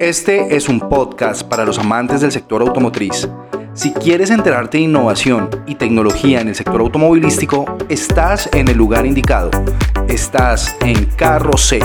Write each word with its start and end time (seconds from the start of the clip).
Este 0.00 0.54
es 0.54 0.68
un 0.68 0.78
podcast 0.78 1.42
para 1.42 1.64
los 1.64 1.76
amantes 1.76 2.20
del 2.20 2.30
sector 2.30 2.62
automotriz. 2.62 3.28
Si 3.74 3.92
quieres 3.92 4.30
enterarte 4.30 4.78
de 4.78 4.84
innovación 4.84 5.50
y 5.66 5.74
tecnología 5.74 6.40
en 6.40 6.46
el 6.46 6.54
sector 6.54 6.80
automovilístico, 6.80 7.64
estás 7.88 8.48
en 8.52 8.68
el 8.68 8.76
lugar 8.76 9.06
indicado. 9.06 9.50
Estás 10.08 10.76
en 10.82 11.06
Carro 11.16 11.58
C. 11.58 11.80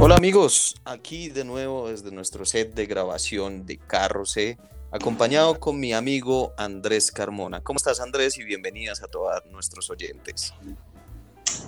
Hola 0.00 0.16
amigos, 0.16 0.74
aquí 0.84 1.28
de 1.28 1.44
nuevo 1.44 1.88
desde 1.88 2.10
nuestro 2.10 2.44
set 2.44 2.74
de 2.74 2.86
grabación 2.86 3.64
de 3.64 3.78
Carro 3.78 4.26
C, 4.26 4.58
acompañado 4.90 5.60
con 5.60 5.78
mi 5.78 5.92
amigo 5.92 6.52
Andrés 6.56 7.12
Carmona. 7.12 7.60
¿Cómo 7.60 7.76
estás 7.76 8.00
Andrés? 8.00 8.38
Y 8.38 8.42
bienvenidas 8.42 9.04
a 9.04 9.06
todos 9.06 9.40
nuestros 9.52 9.88
oyentes. 9.88 10.52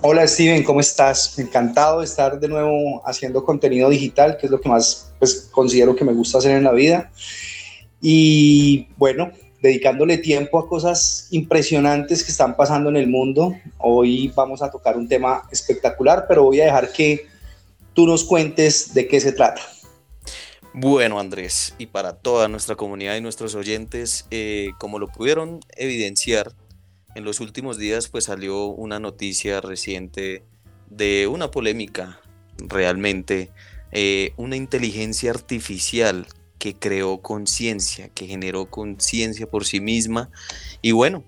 Hola 0.01 0.27
Steven, 0.27 0.63
¿cómo 0.63 0.79
estás? 0.79 1.37
Encantado 1.39 1.99
de 1.99 2.05
estar 2.05 2.39
de 2.39 2.47
nuevo 2.47 3.01
haciendo 3.05 3.43
contenido 3.43 3.89
digital, 3.89 4.37
que 4.37 4.47
es 4.47 4.51
lo 4.51 4.61
que 4.61 4.69
más 4.69 5.11
pues, 5.19 5.49
considero 5.51 5.95
que 5.95 6.05
me 6.05 6.13
gusta 6.13 6.37
hacer 6.37 6.55
en 6.55 6.63
la 6.63 6.71
vida. 6.71 7.11
Y 8.01 8.87
bueno, 8.97 9.31
dedicándole 9.61 10.17
tiempo 10.17 10.59
a 10.59 10.67
cosas 10.67 11.27
impresionantes 11.31 12.23
que 12.23 12.31
están 12.31 12.55
pasando 12.55 12.89
en 12.89 12.97
el 12.97 13.07
mundo. 13.07 13.55
Hoy 13.79 14.31
vamos 14.35 14.61
a 14.61 14.69
tocar 14.69 14.97
un 14.97 15.07
tema 15.07 15.43
espectacular, 15.51 16.25
pero 16.27 16.43
voy 16.43 16.61
a 16.61 16.65
dejar 16.65 16.91
que 16.91 17.27
tú 17.93 18.05
nos 18.05 18.23
cuentes 18.23 18.93
de 18.93 19.07
qué 19.07 19.19
se 19.19 19.31
trata. 19.31 19.61
Bueno, 20.73 21.19
Andrés, 21.19 21.73
y 21.79 21.87
para 21.87 22.13
toda 22.13 22.47
nuestra 22.47 22.75
comunidad 22.75 23.15
y 23.15 23.21
nuestros 23.21 23.55
oyentes, 23.55 24.27
eh, 24.29 24.69
como 24.77 24.99
lo 24.99 25.07
pudieron 25.07 25.59
evidenciar, 25.75 26.51
en 27.17 27.23
los 27.23 27.39
últimos 27.39 27.79
días 27.79 28.09
pues 28.09 28.25
salió 28.25 28.67
una 28.67 28.99
noticia 28.99 29.59
reciente 29.59 30.43
de 30.91 31.25
una 31.25 31.49
polémica 31.49 32.21
realmente, 32.59 33.49
eh, 33.91 34.33
una 34.37 34.55
inteligencia 34.55 35.31
artificial 35.31 36.27
que 36.59 36.75
creó 36.75 37.23
conciencia, 37.23 38.09
que 38.09 38.27
generó 38.27 38.67
conciencia 38.69 39.49
por 39.49 39.65
sí 39.65 39.79
misma. 39.81 40.29
Y 40.83 40.91
bueno, 40.91 41.23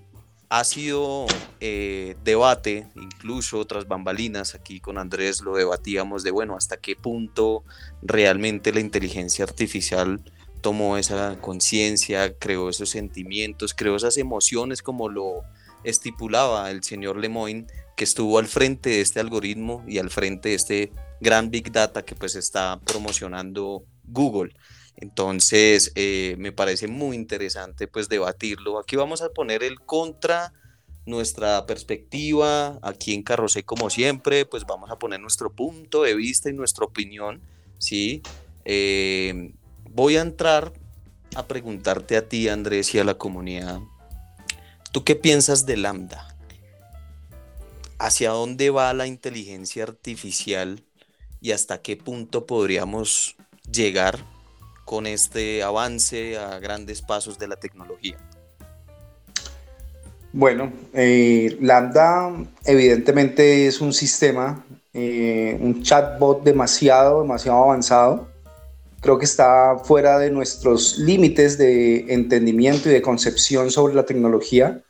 ha 0.48 0.62
sido 0.62 1.26
eh, 1.58 2.14
debate, 2.22 2.86
incluso 2.94 3.58
otras 3.58 3.88
bambalinas, 3.88 4.54
aquí 4.54 4.78
con 4.78 4.96
Andrés 4.96 5.40
lo 5.40 5.56
debatíamos 5.56 6.22
de, 6.22 6.30
bueno, 6.30 6.56
hasta 6.56 6.76
qué 6.76 6.94
punto 6.94 7.64
realmente 8.00 8.72
la 8.72 8.78
inteligencia 8.78 9.44
artificial 9.44 10.20
tomó 10.60 10.98
esa 10.98 11.40
conciencia, 11.40 12.32
creó 12.38 12.68
esos 12.68 12.90
sentimientos, 12.90 13.74
creó 13.74 13.96
esas 13.96 14.18
emociones 14.18 14.82
como 14.82 15.08
lo 15.08 15.42
estipulaba 15.84 16.70
el 16.70 16.82
señor 16.82 17.18
Lemoyne, 17.18 17.66
que 17.96 18.04
estuvo 18.04 18.38
al 18.38 18.46
frente 18.46 18.90
de 18.90 19.00
este 19.00 19.20
algoritmo 19.20 19.84
y 19.86 19.98
al 19.98 20.10
frente 20.10 20.50
de 20.50 20.54
este 20.54 20.92
gran 21.20 21.50
Big 21.50 21.70
Data 21.70 22.04
que 22.04 22.14
pues 22.14 22.34
está 22.34 22.80
promocionando 22.84 23.84
Google. 24.04 24.54
Entonces, 24.96 25.92
eh, 25.94 26.34
me 26.38 26.52
parece 26.52 26.88
muy 26.88 27.16
interesante 27.16 27.88
pues 27.88 28.08
debatirlo. 28.08 28.78
Aquí 28.78 28.96
vamos 28.96 29.22
a 29.22 29.30
poner 29.30 29.62
el 29.62 29.80
contra 29.80 30.52
nuestra 31.06 31.66
perspectiva, 31.66 32.78
aquí 32.82 33.14
en 33.14 33.22
Carrocé 33.22 33.64
como 33.64 33.90
siempre, 33.90 34.46
pues 34.46 34.64
vamos 34.64 34.90
a 34.90 34.98
poner 34.98 35.20
nuestro 35.20 35.52
punto 35.52 36.02
de 36.02 36.14
vista 36.14 36.50
y 36.50 36.52
nuestra 36.52 36.84
opinión, 36.84 37.40
¿sí? 37.78 38.22
Eh, 38.64 39.52
voy 39.90 40.16
a 40.16 40.20
entrar 40.20 40.72
a 41.34 41.46
preguntarte 41.46 42.16
a 42.16 42.28
ti, 42.28 42.48
Andrés, 42.48 42.94
y 42.94 42.98
a 42.98 43.04
la 43.04 43.14
comunidad, 43.14 43.80
¿Tú 44.92 45.04
qué 45.04 45.14
piensas 45.14 45.66
de 45.66 45.76
Lambda? 45.76 46.34
¿Hacia 47.98 48.30
dónde 48.30 48.70
va 48.70 48.92
la 48.92 49.06
inteligencia 49.06 49.84
artificial 49.84 50.82
y 51.40 51.52
hasta 51.52 51.80
qué 51.80 51.96
punto 51.96 52.44
podríamos 52.44 53.36
llegar 53.70 54.18
con 54.84 55.06
este 55.06 55.62
avance 55.62 56.36
a 56.38 56.58
grandes 56.58 57.02
pasos 57.02 57.38
de 57.38 57.46
la 57.46 57.54
tecnología? 57.54 58.16
Bueno, 60.32 60.72
eh, 60.92 61.56
Lambda 61.60 62.32
evidentemente 62.64 63.68
es 63.68 63.80
un 63.80 63.92
sistema, 63.92 64.64
eh, 64.92 65.56
un 65.60 65.84
chatbot 65.84 66.42
demasiado, 66.42 67.22
demasiado 67.22 67.62
avanzado. 67.62 68.29
Creo 69.00 69.18
que 69.18 69.24
está 69.24 69.78
fuera 69.78 70.18
de 70.18 70.30
nuestros 70.30 70.98
límites 70.98 71.56
de 71.56 72.12
entendimiento 72.12 72.90
y 72.90 72.92
de 72.92 73.00
concepción 73.00 73.70
sobre 73.70 73.94
la 73.94 74.04
tecnología. 74.04 74.82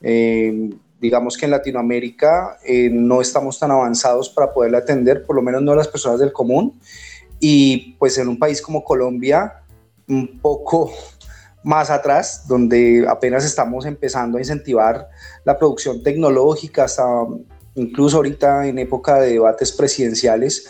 Eh, 0.00 0.70
digamos 1.00 1.36
que 1.36 1.44
en 1.44 1.50
Latinoamérica 1.50 2.58
eh, 2.64 2.88
no 2.90 3.20
estamos 3.20 3.58
tan 3.58 3.70
avanzados 3.70 4.30
para 4.30 4.54
poderle 4.54 4.78
atender, 4.78 5.24
por 5.26 5.36
lo 5.36 5.42
menos 5.42 5.62
no 5.62 5.74
las 5.74 5.86
personas 5.86 6.18
del 6.18 6.32
común. 6.32 6.80
Y 7.40 7.92
pues 7.98 8.16
en 8.16 8.28
un 8.28 8.38
país 8.38 8.62
como 8.62 8.82
Colombia, 8.82 9.62
un 10.08 10.38
poco 10.40 10.90
más 11.62 11.90
atrás, 11.90 12.48
donde 12.48 13.04
apenas 13.06 13.44
estamos 13.44 13.84
empezando 13.84 14.38
a 14.38 14.40
incentivar 14.40 15.10
la 15.44 15.58
producción 15.58 16.02
tecnológica, 16.02 16.84
hasta 16.84 17.04
incluso 17.74 18.16
ahorita 18.16 18.66
en 18.66 18.78
época 18.78 19.20
de 19.20 19.32
debates 19.32 19.72
presidenciales, 19.72 20.66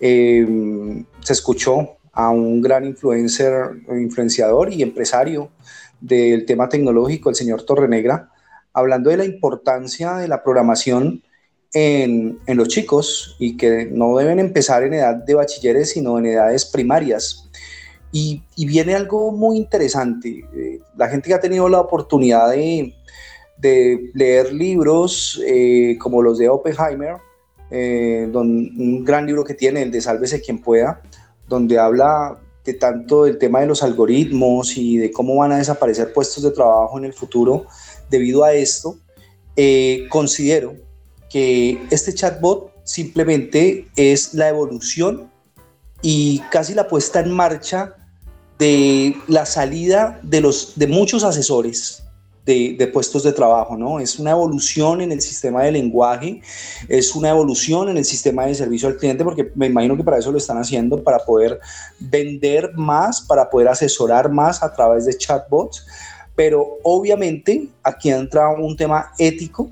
eh, 0.00 1.02
se 1.20 1.32
escuchó 1.32 1.96
a 2.12 2.30
un 2.30 2.60
gran 2.60 2.84
influencer, 2.84 3.52
influenciador 3.88 4.72
y 4.72 4.82
empresario 4.82 5.50
del 6.00 6.44
tema 6.44 6.68
tecnológico, 6.68 7.30
el 7.30 7.36
señor 7.36 7.62
Torrenegra, 7.64 8.30
hablando 8.72 9.10
de 9.10 9.16
la 9.16 9.24
importancia 9.24 10.14
de 10.16 10.28
la 10.28 10.42
programación 10.42 11.22
en, 11.72 12.38
los 12.46 12.68
chicos 12.68 13.36
y 13.38 13.56
que 13.56 13.86
no 13.86 14.16
deben 14.16 14.38
empezar 14.38 14.82
en 14.82 14.94
edad 14.94 15.14
de 15.14 15.34
bachilleres, 15.34 15.90
sino 15.90 16.18
en 16.18 16.26
edades 16.26 16.66
primarias. 16.66 17.48
Y, 18.10 18.42
viene 18.56 18.94
algo 18.94 19.32
muy 19.32 19.56
interesante. 19.56 20.44
Eh, 20.54 20.80
la 20.96 21.08
gente 21.08 21.28
que 21.28 21.34
ha 21.34 21.40
tenido 21.40 21.68
la 21.68 21.80
oportunidad 21.80 22.50
de, 22.50 22.94
leer 24.14 24.52
libros 24.52 25.40
eh, 25.46 25.96
como 25.98 26.20
los 26.20 26.36
de 26.36 26.48
Oppenheimer, 26.48 27.16
eh, 27.70 28.28
un 28.34 29.04
gran 29.04 29.24
libro 29.24 29.44
que 29.44 29.54
tiene, 29.54 29.82
el 29.82 29.90
de 29.90 30.00
Sálvese 30.00 30.42
quien 30.42 30.58
pueda, 30.58 31.00
donde 31.52 31.78
habla 31.78 32.38
de 32.64 32.74
tanto 32.74 33.24
del 33.24 33.38
tema 33.38 33.60
de 33.60 33.66
los 33.66 33.82
algoritmos 33.82 34.76
y 34.76 34.96
de 34.96 35.10
cómo 35.10 35.36
van 35.36 35.52
a 35.52 35.58
desaparecer 35.58 36.12
puestos 36.12 36.42
de 36.42 36.50
trabajo 36.50 36.98
en 36.98 37.04
el 37.04 37.12
futuro, 37.12 37.66
debido 38.08 38.44
a 38.44 38.52
esto, 38.52 38.98
eh, 39.56 40.06
considero 40.08 40.74
que 41.28 41.82
este 41.90 42.14
chatbot 42.14 42.72
simplemente 42.84 43.88
es 43.96 44.34
la 44.34 44.48
evolución 44.48 45.30
y 46.00 46.40
casi 46.50 46.74
la 46.74 46.88
puesta 46.88 47.20
en 47.20 47.32
marcha 47.32 47.96
de 48.58 49.16
la 49.28 49.44
salida 49.44 50.20
de, 50.22 50.40
los, 50.40 50.72
de 50.76 50.86
muchos 50.86 51.24
asesores 51.24 52.02
de, 52.44 52.90
puestos 52.92 53.22
de 53.22 53.32
trabajo, 53.32 53.76
¿no? 53.76 54.00
Es 54.00 54.18
una 54.18 54.32
evolución 54.32 55.00
en 55.00 55.12
el 55.12 55.20
sistema 55.20 55.62
de 55.62 55.72
lenguaje, 55.72 56.40
es 56.88 57.14
una 57.14 57.30
evolución 57.30 57.88
en 57.88 57.96
el 57.96 58.04
sistema 58.04 58.46
de 58.46 58.54
servicio 58.54 58.88
al 58.88 58.96
cliente, 58.96 59.24
porque 59.24 59.50
me 59.54 59.66
imagino 59.66 59.96
que 59.96 60.04
para 60.04 60.18
eso 60.18 60.32
lo 60.32 60.38
están 60.38 60.58
haciendo, 60.58 61.02
para 61.02 61.18
poder 61.20 61.60
vender 62.00 62.72
más, 62.74 63.20
para 63.20 63.48
poder 63.48 63.68
asesorar 63.68 64.30
más 64.30 64.62
a 64.62 64.72
través 64.72 65.06
de 65.06 65.16
chatbots, 65.16 65.86
pero 66.34 66.78
obviamente 66.82 67.68
aquí 67.82 68.10
entra 68.10 68.48
un 68.50 68.76
tema 68.76 69.12
ético 69.18 69.70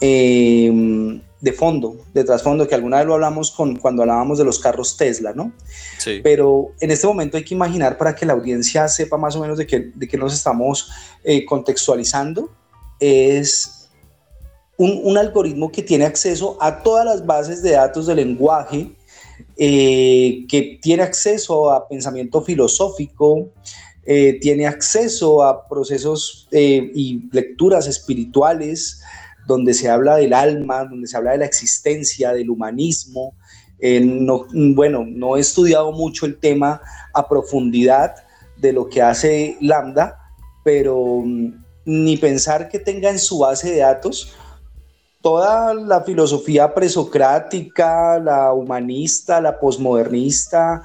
eh, 0.00 1.20
de 1.40 1.52
fondo, 1.52 1.96
de 2.12 2.24
trasfondo, 2.24 2.66
que 2.66 2.74
alguna 2.74 2.98
vez 2.98 3.06
lo 3.06 3.14
hablamos 3.14 3.52
con, 3.52 3.76
cuando 3.76 4.02
hablábamos 4.02 4.38
de 4.38 4.44
los 4.44 4.58
carros 4.58 4.96
Tesla, 4.96 5.32
¿no? 5.32 5.52
Sí. 5.98 6.20
Pero 6.22 6.72
en 6.80 6.90
este 6.90 7.06
momento 7.06 7.36
hay 7.36 7.44
que 7.44 7.54
imaginar 7.54 7.96
para 7.96 8.14
que 8.14 8.26
la 8.26 8.32
audiencia 8.32 8.88
sepa 8.88 9.16
más 9.16 9.36
o 9.36 9.40
menos 9.40 9.58
de 9.58 9.66
qué, 9.66 9.92
de 9.94 10.08
qué 10.08 10.16
nos 10.16 10.34
estamos 10.34 10.90
eh, 11.22 11.44
contextualizando, 11.44 12.50
es 12.98 13.88
un, 14.76 15.00
un, 15.04 15.16
algoritmo 15.16 15.70
que 15.70 15.82
tiene 15.82 16.04
acceso 16.04 16.56
a 16.60 16.82
todas 16.82 17.04
las 17.04 17.24
bases 17.24 17.62
de 17.62 17.72
datos 17.72 18.06
de 18.06 18.16
lenguaje, 18.16 18.90
eh, 19.56 20.44
que 20.48 20.78
tiene 20.82 21.04
acceso 21.04 21.70
a 21.70 21.86
pensamiento 21.86 22.42
filosófico, 22.42 23.50
eh, 24.04 24.38
tiene 24.40 24.66
acceso 24.66 25.44
a 25.44 25.68
procesos 25.68 26.48
y 26.50 27.28
lecturas 27.30 27.86
espirituales 27.86 29.02
donde 29.48 29.72
se 29.72 29.88
habla 29.88 30.16
del 30.16 30.34
alma, 30.34 30.84
donde 30.84 31.08
se 31.08 31.16
habla 31.16 31.32
de 31.32 31.38
la 31.38 31.46
existencia, 31.46 32.34
del 32.34 32.50
humanismo. 32.50 33.34
Eh, 33.80 33.98
no, 33.98 34.46
bueno, 34.52 35.06
no 35.08 35.38
he 35.38 35.40
estudiado 35.40 35.90
mucho 35.90 36.26
el 36.26 36.38
tema 36.38 36.82
a 37.14 37.26
profundidad 37.26 38.14
de 38.58 38.74
lo 38.74 38.90
que 38.90 39.00
hace 39.00 39.56
Lambda, 39.62 40.18
pero 40.62 41.22
mm, 41.24 41.64
ni 41.86 42.18
pensar 42.18 42.68
que 42.68 42.78
tenga 42.78 43.08
en 43.08 43.18
su 43.18 43.38
base 43.38 43.70
de 43.70 43.78
datos 43.78 44.34
toda 45.22 45.72
la 45.72 46.02
filosofía 46.02 46.74
presocrática, 46.74 48.18
la 48.18 48.52
humanista, 48.52 49.40
la 49.40 49.58
posmodernista. 49.58 50.82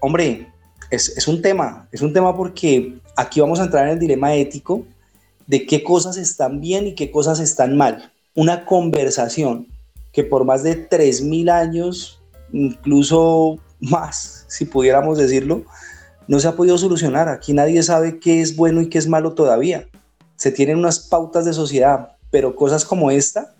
hombre, 0.00 0.52
es, 0.90 1.28
un 1.28 1.40
tema, 1.40 1.88
es 1.92 2.02
un 2.02 2.12
tema 2.12 2.36
porque 2.36 2.98
aquí 3.16 3.40
vamos 3.40 3.60
a 3.60 3.64
entrar 3.64 3.86
en 3.86 3.92
el 3.92 3.98
dilema 4.00 4.34
ético 4.34 4.84
de 5.48 5.66
qué 5.66 5.82
cosas 5.82 6.16
están 6.16 6.60
bien 6.60 6.86
y 6.86 6.94
qué 6.94 7.10
cosas 7.10 7.40
están 7.40 7.76
mal. 7.76 8.12
Una 8.34 8.64
conversación 8.66 9.66
que 10.12 10.22
por 10.22 10.44
más 10.44 10.62
de 10.62 10.88
3.000 10.88 11.50
años, 11.50 12.20
incluso 12.52 13.58
más, 13.80 14.44
si 14.46 14.66
pudiéramos 14.66 15.18
decirlo, 15.18 15.64
no 16.28 16.38
se 16.38 16.48
ha 16.48 16.54
podido 16.54 16.76
solucionar. 16.76 17.28
Aquí 17.28 17.54
nadie 17.54 17.82
sabe 17.82 18.20
qué 18.20 18.42
es 18.42 18.56
bueno 18.56 18.82
y 18.82 18.90
qué 18.90 18.98
es 18.98 19.08
malo 19.08 19.32
todavía. 19.32 19.88
Se 20.36 20.52
tienen 20.52 20.76
unas 20.76 21.00
pautas 21.00 21.46
de 21.46 21.54
sociedad, 21.54 22.10
pero 22.30 22.54
cosas 22.54 22.84
como 22.84 23.10
esta 23.10 23.54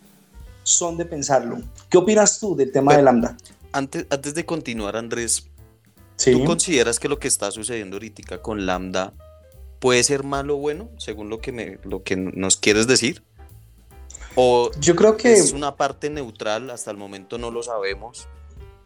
son 0.63 0.99
de 0.99 1.07
pensarlo. 1.07 1.59
¿Qué 1.89 1.97
opinas 1.97 2.39
tú 2.39 2.55
del 2.55 2.71
tema 2.71 2.97
de 2.97 3.03
Lambda? 3.03 3.37
Antes, 3.73 4.05
antes 4.11 4.35
de 4.35 4.45
continuar, 4.45 4.95
Andrés, 4.95 5.47
¿tú 6.23 6.45
consideras 6.45 7.01
que 7.01 7.09
lo 7.09 7.19
que 7.19 7.29
está 7.29 7.51
sucediendo 7.51 7.97
ahorita 7.97 8.43
con 8.43 8.67
Lambda 8.67 9.15
puede 9.79 10.03
ser 10.03 10.25
malo 10.25 10.57
o 10.57 10.59
bueno, 10.59 10.91
según 10.99 11.29
lo 11.29 11.41
que, 11.41 11.53
me, 11.53 11.79
lo 11.85 12.03
que 12.03 12.17
nos 12.17 12.57
quieres 12.57 12.87
decir? 12.87 13.23
¿O 14.35 14.71
Yo 14.79 14.95
creo 14.95 15.17
que 15.17 15.33
es 15.33 15.53
una 15.53 15.77
parte 15.77 16.11
neutral? 16.11 16.71
Hasta 16.71 16.91
el 16.91 16.97
momento 16.97 17.39
no 17.39 17.51
lo 17.51 17.63
sabemos. 17.63 18.29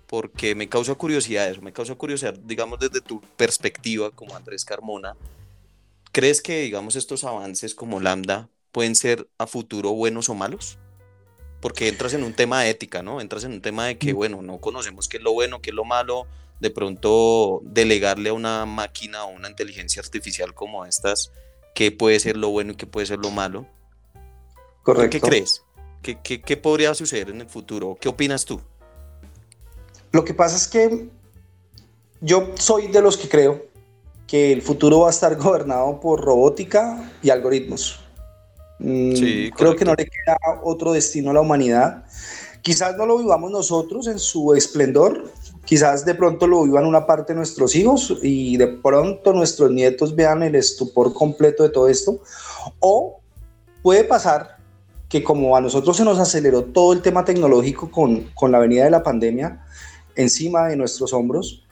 Porque 0.06 0.54
me 0.54 0.68
causa 0.68 0.94
curiosidad 0.94 1.48
eso, 1.48 1.62
me 1.62 1.72
causa 1.72 1.94
curiosidad, 1.94 2.34
digamos, 2.34 2.78
desde 2.78 3.00
tu 3.00 3.22
perspectiva 3.36 4.10
como 4.10 4.36
Andrés 4.36 4.64
Carmona. 4.64 5.16
¿Crees 6.12 6.42
que, 6.42 6.60
digamos, 6.60 6.96
estos 6.96 7.24
avances 7.24 7.74
como 7.74 7.98
Lambda 7.98 8.50
pueden 8.72 8.94
ser 8.94 9.26
a 9.38 9.46
futuro 9.46 9.92
buenos 9.92 10.28
o 10.28 10.34
malos? 10.34 10.78
Porque 11.62 11.88
entras 11.88 12.12
en 12.12 12.24
un 12.24 12.34
tema 12.34 12.62
de 12.62 12.68
ética, 12.68 13.02
¿no? 13.02 13.22
Entras 13.22 13.44
en 13.44 13.52
un 13.52 13.62
tema 13.62 13.86
de 13.86 13.96
que, 13.96 14.12
mm. 14.12 14.16
bueno, 14.16 14.42
no 14.42 14.58
conocemos 14.58 15.08
qué 15.08 15.16
es 15.16 15.22
lo 15.22 15.32
bueno, 15.32 15.62
qué 15.62 15.70
es 15.70 15.76
lo 15.76 15.84
malo, 15.84 16.26
de 16.62 16.70
pronto 16.70 17.60
delegarle 17.64 18.30
a 18.30 18.32
una 18.32 18.64
máquina 18.66 19.24
o 19.24 19.30
una 19.30 19.50
inteligencia 19.50 20.00
artificial 20.00 20.54
como 20.54 20.86
estas 20.86 21.32
qué 21.74 21.90
puede 21.90 22.20
ser 22.20 22.36
lo 22.36 22.50
bueno 22.50 22.72
y 22.72 22.76
qué 22.76 22.86
puede 22.86 23.06
ser 23.06 23.18
lo 23.18 23.32
malo. 23.32 23.66
Correcto. 24.84 25.10
¿Qué 25.10 25.20
crees? 25.20 25.64
¿Qué, 26.02 26.20
qué, 26.22 26.40
qué 26.40 26.56
podría 26.56 26.94
suceder 26.94 27.30
en 27.30 27.40
el 27.40 27.48
futuro? 27.48 27.96
¿Qué 28.00 28.08
opinas 28.08 28.44
tú? 28.44 28.60
Lo 30.12 30.24
que 30.24 30.34
pasa 30.34 30.56
es 30.56 30.68
que 30.68 31.08
yo 32.20 32.52
soy 32.54 32.86
de 32.86 33.02
los 33.02 33.16
que 33.16 33.28
creo 33.28 33.66
que 34.28 34.52
el 34.52 34.62
futuro 34.62 35.00
va 35.00 35.08
a 35.08 35.10
estar 35.10 35.34
gobernado 35.42 35.98
por 35.98 36.20
robótica 36.20 37.12
y 37.24 37.30
algoritmos. 37.30 37.98
Mm, 38.78 39.16
sí, 39.16 39.50
creo 39.56 39.74
que 39.74 39.84
no 39.84 39.94
le 39.94 40.04
queda 40.04 40.38
otro 40.62 40.92
destino 40.92 41.30
a 41.30 41.34
la 41.34 41.40
humanidad. 41.40 42.04
Quizás 42.62 42.96
no 42.96 43.06
lo 43.06 43.18
vivamos 43.18 43.50
nosotros 43.50 44.06
en 44.06 44.20
su 44.20 44.54
esplendor, 44.54 45.32
quizás 45.72 46.04
de 46.04 46.14
pronto 46.14 46.46
lo 46.46 46.64
vivan 46.64 46.84
una 46.84 47.06
parte 47.06 47.32
de 47.32 47.38
nuestros 47.38 47.74
hijos 47.74 48.18
y 48.22 48.58
de 48.58 48.66
pronto 48.66 49.32
nuestros 49.32 49.70
nietos 49.70 50.14
vean 50.14 50.42
el 50.42 50.54
estupor 50.54 51.14
completo 51.14 51.62
de 51.62 51.70
todo 51.70 51.88
esto. 51.88 52.20
O 52.78 53.22
puede 53.82 54.04
pasar 54.04 54.58
que 55.08 55.24
como 55.24 55.56
a 55.56 55.62
nosotros 55.62 55.96
se 55.96 56.04
nos 56.04 56.18
aceleró 56.18 56.64
todo 56.64 56.92
el 56.92 57.00
tema 57.00 57.24
tecnológico 57.24 57.90
con, 57.90 58.24
con 58.34 58.52
la 58.52 58.58
venida 58.58 58.84
de 58.84 58.90
la 58.90 59.02
pandemia 59.02 59.64
encima 60.14 60.68
de 60.68 60.76
nuestros 60.76 61.14
hombros, 61.14 61.66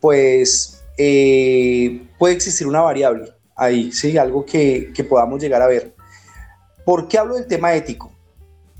pues 0.00 0.82
eh, 0.98 2.08
puede 2.18 2.34
existir 2.34 2.66
una 2.66 2.80
variable 2.80 3.34
ahí, 3.54 3.92
¿sí? 3.92 4.18
algo 4.18 4.44
que, 4.44 4.90
que 4.92 5.04
podamos 5.04 5.40
llegar 5.40 5.62
a 5.62 5.68
ver. 5.68 5.94
¿Por 6.84 7.06
qué 7.06 7.18
hablo 7.18 7.36
del 7.36 7.46
tema 7.46 7.72
ético? 7.72 8.10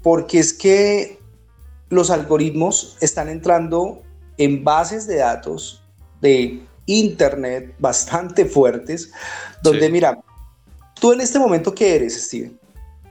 Porque 0.03 0.41
es 0.41 0.53
que 0.53 1.21
los 1.91 2.11
algoritmos 2.11 2.99
están 3.01 3.29
entrando 3.29 4.04
en 4.39 4.65
bases 4.65 5.07
de 5.07 5.17
datos 5.17 5.83
de 6.21 6.63
Internet 6.87 7.75
bastante 7.79 8.45
fuertes, 8.45 9.11
donde 9.63 9.89
mira, 9.89 10.19
tú 11.01 11.13
en 11.13 11.21
este 11.21 11.39
momento, 11.39 11.75
¿qué 11.75 11.97
eres, 11.97 12.23
Steven? 12.27 12.59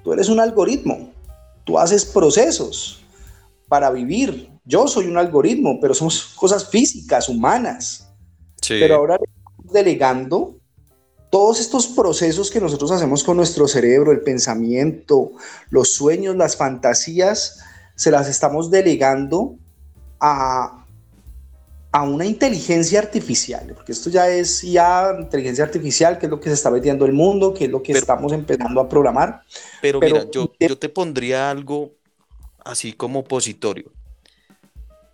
Tú 0.04 0.14
eres 0.14 0.30
un 0.30 0.40
algoritmo, 0.40 1.12
tú 1.64 1.80
haces 1.80 2.06
procesos 2.06 3.04
para 3.68 3.90
vivir. 3.90 4.52
Yo 4.66 4.88
soy 4.88 5.08
un 5.08 5.18
algoritmo, 5.18 5.80
pero 5.82 5.94
somos 5.94 6.34
cosas 6.36 6.70
físicas, 6.70 7.30
humanas. 7.30 8.10
Pero 8.68 8.96
ahora 8.96 9.18
delegando 9.72 10.58
todos 11.30 11.60
estos 11.60 11.88
procesos 11.88 12.52
que 12.52 12.62
nosotros 12.62 12.92
hacemos 12.92 13.24
con 13.24 13.38
nuestro 13.38 13.68
cerebro, 13.68 14.12
el 14.12 14.22
pensamiento, 14.22 15.32
los 15.72 15.94
sueños, 15.96 16.36
las 16.36 16.56
fantasías, 16.56 17.60
se 17.96 18.12
las 18.12 18.30
estamos 18.30 18.70
delegando 18.70 19.56
a, 20.20 20.83
a 21.94 22.02
una 22.02 22.26
inteligencia 22.26 23.00
artificial, 23.00 23.72
porque 23.76 23.92
esto 23.92 24.10
ya 24.10 24.28
es 24.28 24.64
ya 24.64 25.16
inteligencia 25.18 25.64
artificial, 25.64 26.18
que 26.18 26.26
es 26.26 26.30
lo 26.32 26.40
que 26.40 26.50
se 26.50 26.56
está 26.56 26.72
metiendo 26.72 27.06
el 27.06 27.14
mundo, 27.14 27.54
que 27.54 27.66
es 27.66 27.70
lo 27.70 27.84
que 27.84 27.92
estamos 27.92 28.34
empezando 28.34 28.82
a 28.82 28.90
programar. 28.90 29.44
Pero, 29.80 30.00
mira, 30.00 30.26
yo, 30.32 30.52
yo, 30.60 30.78
te 30.80 30.90
pondría 30.90 31.52
algo 31.52 31.92
así 32.66 32.94
como 32.94 33.20
opositorio. 33.20 33.92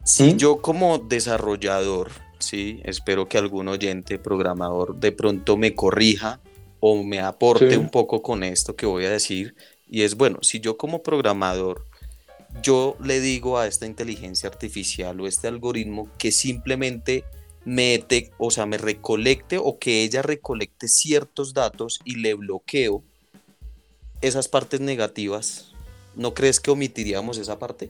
Si 0.05 0.33
¿Mm? 0.33 0.37
yo 0.37 0.61
como 0.61 0.99
desarrollador, 0.99 2.11
sí, 2.39 2.79
espero 2.85 3.27
que 3.27 3.37
algún 3.37 3.67
oyente 3.67 4.17
programador 4.17 4.95
de 4.95 5.11
pronto 5.11 5.57
me 5.57 5.75
corrija 5.75 6.39
o 6.79 7.03
me 7.03 7.19
aporte 7.19 7.77
un 7.77 7.89
poco 7.89 8.21
con 8.21 8.41
esto 8.41 8.77
que 8.77 8.85
voy 8.85 9.03
a 9.03 9.09
decir, 9.09 9.53
y 9.85 10.03
es 10.03 10.15
bueno, 10.15 10.39
si 10.43 10.61
yo 10.61 10.77
como 10.77 11.03
programador 11.03 11.88
yo 12.61 12.95
le 13.03 13.19
digo 13.19 13.57
a 13.57 13.67
esta 13.67 13.85
inteligencia 13.85 14.49
artificial 14.49 15.19
o 15.19 15.27
este 15.27 15.47
algoritmo 15.47 16.09
que 16.17 16.31
simplemente 16.31 17.23
me, 17.65 18.03
o 18.37 18.51
sea, 18.51 18.65
me 18.65 18.77
recolecte 18.77 19.57
o 19.57 19.77
que 19.77 20.03
ella 20.03 20.21
recolecte 20.21 20.87
ciertos 20.87 21.53
datos 21.53 21.99
y 22.03 22.15
le 22.15 22.33
bloqueo 22.33 23.03
esas 24.21 24.47
partes 24.47 24.81
negativas, 24.81 25.71
¿no 26.15 26.33
crees 26.33 26.59
que 26.59 26.71
omitiríamos 26.71 27.37
esa 27.37 27.59
parte? 27.59 27.89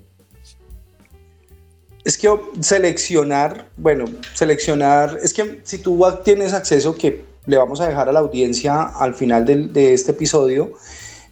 Es 2.03 2.17
que 2.17 2.29
seleccionar, 2.61 3.69
bueno, 3.77 4.05
seleccionar, 4.33 5.19
es 5.21 5.33
que 5.33 5.61
si 5.63 5.79
tú 5.79 6.01
tienes 6.23 6.53
acceso, 6.53 6.95
que 6.95 7.25
le 7.45 7.57
vamos 7.57 7.81
a 7.81 7.87
dejar 7.87 8.09
a 8.09 8.11
la 8.11 8.19
audiencia 8.19 8.83
al 8.83 9.15
final 9.15 9.45
de 9.45 9.93
este 9.93 10.11
episodio, 10.11 10.73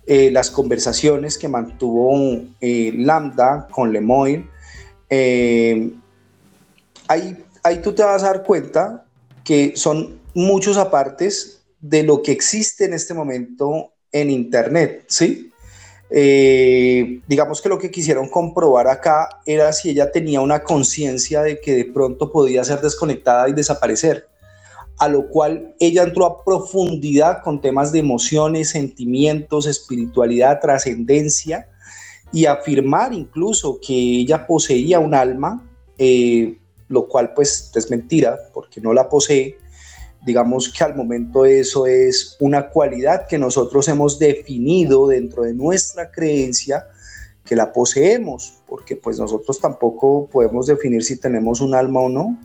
eh, 0.10 0.32
las 0.32 0.50
conversaciones 0.50 1.38
que 1.38 1.50
mantuvo 1.50 2.18
eh, 2.62 2.94
Lambda 2.96 3.68
con 3.70 3.92
Lemoyne, 3.92 4.48
eh, 5.10 5.92
ahí, 7.10 7.44
ahí 7.62 7.82
tú 7.82 7.94
te 7.94 8.04
vas 8.04 8.24
a 8.24 8.28
dar 8.28 8.44
cuenta 8.44 9.06
que 9.44 9.74
son 9.76 10.22
muchos 10.34 10.78
apartes 10.78 11.62
de 11.82 12.04
lo 12.04 12.22
que 12.22 12.32
existe 12.32 12.86
en 12.86 12.94
este 12.94 13.14
momento 13.14 13.92
en 14.14 14.30
Internet, 14.30 15.04
¿sí? 15.08 15.52
digamos 16.10 17.62
que 17.62 17.68
lo 17.68 17.78
que 17.78 17.92
quisieron 17.92 18.30
comprobar 18.30 18.88
acá 18.88 19.28
era 19.46 19.74
si 19.74 19.90
ella 19.90 20.10
tenía 20.10 20.40
una 20.40 20.64
conciencia 20.64 21.42
de 21.42 21.60
que 21.60 21.76
de 21.76 21.84
pronto 21.84 22.32
podía 22.32 22.64
ser 22.64 22.80
desconectada 22.80 23.50
y 23.50 23.54
desaparecer 23.54 24.26
a 25.00 25.08
lo 25.08 25.30
cual 25.30 25.76
ella 25.80 26.04
entró 26.04 26.26
a 26.26 26.44
profundidad 26.44 27.44
con 27.44 27.62
temas 27.62 27.92
de 27.92 28.00
emociones, 28.00 28.70
sentimientos, 28.70 29.68
espiritualidad, 29.68 30.60
trascendencia 30.60 31.70
y 32.32 32.46
afirmar 32.46 33.14
incluso 33.14 33.80
que 33.80 33.94
ella 33.94 34.48
poseía 34.48 35.00
un 35.00 35.14
alma, 35.14 35.64
eh, 35.98 36.58
lo 36.88 37.08
cual 37.08 37.34
pues 37.34 37.72
es 37.76 37.92
mentira 37.92 38.38
porque 38.54 38.82
no 38.82 38.94
la 38.94 39.08
posee. 39.08 39.58
Digamos 40.26 40.70
que 40.70 40.84
al 40.84 40.96
momento 40.96 41.46
eso 41.46 41.86
es 41.86 42.36
una 42.40 42.70
cualidad 42.70 43.28
que 43.28 43.38
nosotros 43.38 43.88
hemos 43.88 44.18
definido 44.18 45.08
dentro 45.08 45.44
de 45.44 45.54
nuestra 45.54 46.12
creencia 46.12 46.88
que 47.46 47.56
la 47.56 47.72
poseemos, 47.72 48.62
porque 48.68 48.96
pues 48.96 49.20
nosotros 49.20 49.60
tampoco 49.60 50.28
podemos 50.28 50.68
definir 50.68 51.04
si 51.04 51.18
tenemos 51.18 51.62
un 51.62 51.76
alma 51.76 52.02
o 52.02 52.10
no, 52.10 52.38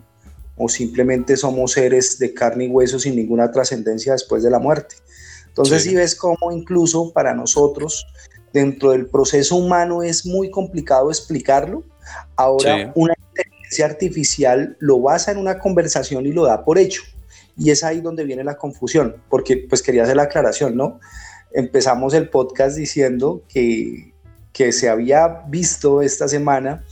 o 0.62 0.68
simplemente 0.68 1.36
somos 1.36 1.72
seres 1.72 2.20
de 2.20 2.32
carne 2.32 2.66
y 2.66 2.68
hueso 2.68 2.98
sin 3.00 3.16
ninguna 3.16 3.50
trascendencia 3.50 4.12
después 4.12 4.44
de 4.44 4.50
la 4.50 4.60
muerte. 4.60 4.94
Entonces, 5.48 5.82
si 5.82 5.94
ves 5.94 6.14
cómo 6.14 6.52
incluso 6.52 7.12
para 7.12 7.34
nosotros, 7.34 8.06
dentro 8.52 8.92
del 8.92 9.06
proceso 9.06 9.56
humano, 9.56 10.04
es 10.04 10.24
muy 10.24 10.50
complicado 10.50 11.10
explicarlo. 11.10 11.82
Ahora, 12.36 12.92
una 12.94 13.14
inteligencia 13.28 13.86
artificial 13.86 14.76
lo 14.78 15.00
basa 15.00 15.32
en 15.32 15.38
una 15.38 15.58
conversación 15.58 16.26
y 16.26 16.32
lo 16.32 16.44
da 16.44 16.64
por 16.64 16.78
hecho. 16.78 17.02
Y 17.56 17.70
es 17.70 17.82
ahí 17.82 18.00
donde 18.00 18.24
viene 18.24 18.44
la 18.44 18.56
confusión, 18.56 19.16
porque 19.28 19.56
pues 19.68 19.82
quería 19.82 20.04
hacer 20.04 20.16
la 20.16 20.24
aclaración, 20.24 20.76
¿no? 20.76 21.00
Empezamos 21.52 22.14
el 22.14 22.28
podcast 22.28 22.76
diciendo 22.76 23.42
que, 23.48 24.14
que 24.52 24.70
se 24.70 24.88
había 24.88 25.42
visto 25.48 26.02
esta 26.02 26.28
semana 26.28 26.84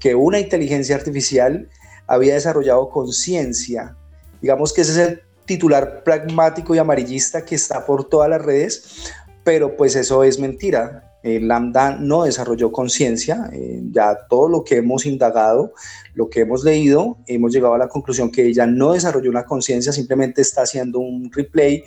que 0.00 0.14
una 0.14 0.40
inteligencia 0.40 0.96
artificial 0.96 1.68
había 2.08 2.34
desarrollado 2.34 2.88
conciencia. 2.88 3.96
Digamos 4.40 4.72
que 4.72 4.80
ese 4.80 4.92
es 4.92 5.08
el 5.08 5.22
titular 5.44 6.02
pragmático 6.02 6.74
y 6.74 6.78
amarillista 6.78 7.44
que 7.44 7.54
está 7.54 7.86
por 7.86 8.08
todas 8.08 8.28
las 8.28 8.42
redes, 8.42 9.12
pero 9.44 9.76
pues 9.76 9.94
eso 9.94 10.24
es 10.24 10.38
mentira. 10.40 11.04
El 11.22 11.48
Lambda 11.48 11.96
no 11.96 12.24
desarrolló 12.24 12.70
conciencia, 12.70 13.50
eh, 13.52 13.82
ya 13.90 14.16
todo 14.28 14.48
lo 14.48 14.62
que 14.62 14.76
hemos 14.76 15.04
indagado, 15.04 15.72
lo 16.14 16.30
que 16.30 16.40
hemos 16.40 16.64
leído, 16.64 17.18
hemos 17.26 17.52
llegado 17.52 17.74
a 17.74 17.78
la 17.78 17.88
conclusión 17.88 18.30
que 18.30 18.46
ella 18.46 18.66
no 18.66 18.92
desarrolló 18.92 19.28
una 19.28 19.44
conciencia, 19.44 19.92
simplemente 19.92 20.42
está 20.42 20.62
haciendo 20.62 21.00
un 21.00 21.30
replay 21.32 21.82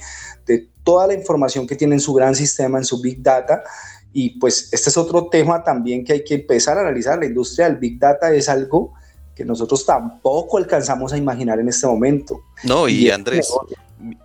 de 0.45 0.69
toda 0.83 1.07
la 1.07 1.13
información 1.13 1.65
que 1.65 1.75
tiene 1.75 1.95
en 1.95 2.01
su 2.01 2.13
gran 2.13 2.35
sistema, 2.35 2.77
en 2.77 2.83
su 2.83 3.01
Big 3.01 3.23
Data, 3.23 3.63
y 4.11 4.37
pues 4.39 4.69
este 4.73 4.89
es 4.89 4.97
otro 4.97 5.29
tema 5.29 5.63
también 5.63 6.03
que 6.03 6.13
hay 6.13 6.23
que 6.23 6.35
empezar 6.35 6.77
a 6.77 6.81
analizar. 6.81 7.17
La 7.17 7.25
industria 7.25 7.69
del 7.69 7.77
Big 7.77 7.97
Data 7.97 8.33
es 8.33 8.49
algo 8.49 8.93
que 9.35 9.45
nosotros 9.45 9.85
tampoco 9.85 10.57
alcanzamos 10.57 11.13
a 11.13 11.17
imaginar 11.17 11.59
en 11.59 11.69
este 11.69 11.87
momento. 11.87 12.41
No, 12.63 12.87
y, 12.87 13.09
Andrés, 13.09 13.53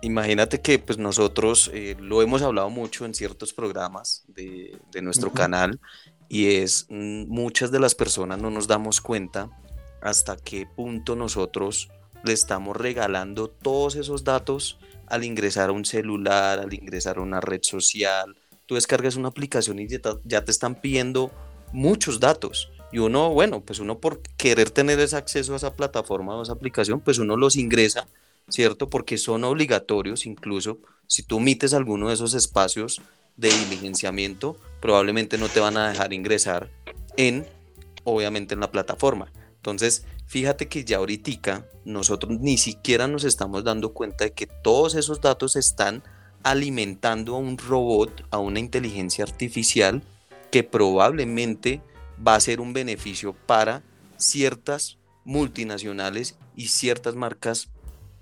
imagínate 0.01 0.61
que 0.61 0.79
pues 0.79 0.97
nosotros 0.97 1.71
eh, 1.73 1.95
lo 1.99 2.21
hemos 2.21 2.41
hablado 2.41 2.69
mucho 2.69 3.05
en 3.05 3.13
ciertos 3.13 3.53
programas 3.53 4.23
de, 4.27 4.77
nuestro 5.01 5.31
canal 5.31 5.79
y 6.27 6.55
es 6.55 6.87
mm, 6.89 7.27
muchas 7.27 7.71
de 7.71 7.79
las 7.79 7.95
personas 7.95 8.39
no 8.39 8.49
nos 8.49 8.67
damos 8.67 8.99
cuenta 8.99 9.49
hasta 10.01 10.35
qué 10.37 10.65
punto 10.65 11.15
nosotros 11.15 11.89
le 12.23 12.33
estamos 12.33 12.75
regalando 12.75 13.49
todos 13.49 13.95
esos 13.95 14.23
datos 14.23 14.79
al 15.07 15.23
ingresar 15.23 15.69
a 15.69 15.71
un 15.71 15.85
celular, 15.85 16.59
al 16.59 16.73
ingresar 16.73 17.17
a 17.17 17.21
una 17.21 17.39
red 17.39 17.61
social. 17.63 18.35
Tú 18.65 18.75
descargas 18.75 19.15
una 19.15 19.29
aplicación 19.29 19.79
y 19.79 19.87
ya 19.87 20.43
te 20.43 20.51
están 20.51 20.75
pidiendo 20.75 21.31
muchos 21.71 22.19
datos. 22.19 22.69
Y 22.91 22.99
uno, 22.99 23.29
bueno, 23.31 23.61
pues 23.61 23.79
uno 23.79 23.99
por 23.99 24.21
querer 24.37 24.69
tener 24.71 24.99
ese 24.99 25.17
acceso 25.17 25.53
a 25.53 25.57
esa 25.57 25.75
plataforma 25.75 26.35
o 26.35 26.39
a 26.39 26.43
esa 26.43 26.53
aplicación, 26.53 27.01
pues 27.01 27.17
uno 27.19 27.35
los 27.35 27.55
ingresa, 27.55 28.07
¿cierto? 28.47 28.89
Porque 28.89 29.17
son 29.17 29.43
obligatorios, 29.43 30.25
incluso 30.25 30.79
si 31.07 31.23
tú 31.23 31.37
omites 31.37 31.73
alguno 31.73 32.07
de 32.07 32.13
esos 32.13 32.33
espacios 32.33 33.01
de 33.35 33.49
diligenciamiento, 33.49 34.57
probablemente 34.81 35.37
no 35.37 35.47
te 35.49 35.59
van 35.59 35.77
a 35.77 35.89
dejar 35.89 36.13
ingresar 36.13 36.69
en, 37.17 37.45
obviamente, 38.03 38.53
en 38.53 38.61
la 38.61 38.71
plataforma. 38.71 39.31
Entonces, 39.55 40.05
fíjate 40.25 40.67
que 40.67 40.85
ya 40.85 40.97
ahorita 40.97 41.65
nosotros 41.85 42.39
ni 42.39 42.57
siquiera 42.57 43.07
nos 43.07 43.23
estamos 43.23 43.63
dando 43.63 43.93
cuenta 43.93 44.23
de 44.25 44.31
que 44.31 44.47
todos 44.47 44.95
esos 44.95 45.21
datos 45.21 45.55
están 45.55 46.03
alimentando 46.43 47.35
a 47.35 47.39
un 47.39 47.57
robot, 47.57 48.25
a 48.31 48.37
una 48.37 48.59
inteligencia 48.59 49.25
artificial 49.25 50.03
que 50.51 50.63
probablemente 50.63 51.81
va 52.25 52.35
a 52.35 52.39
ser 52.39 52.61
un 52.61 52.73
beneficio 52.73 53.33
para 53.33 53.83
ciertas 54.17 54.97
multinacionales 55.25 56.37
y 56.55 56.67
ciertas 56.67 57.15
marcas 57.15 57.69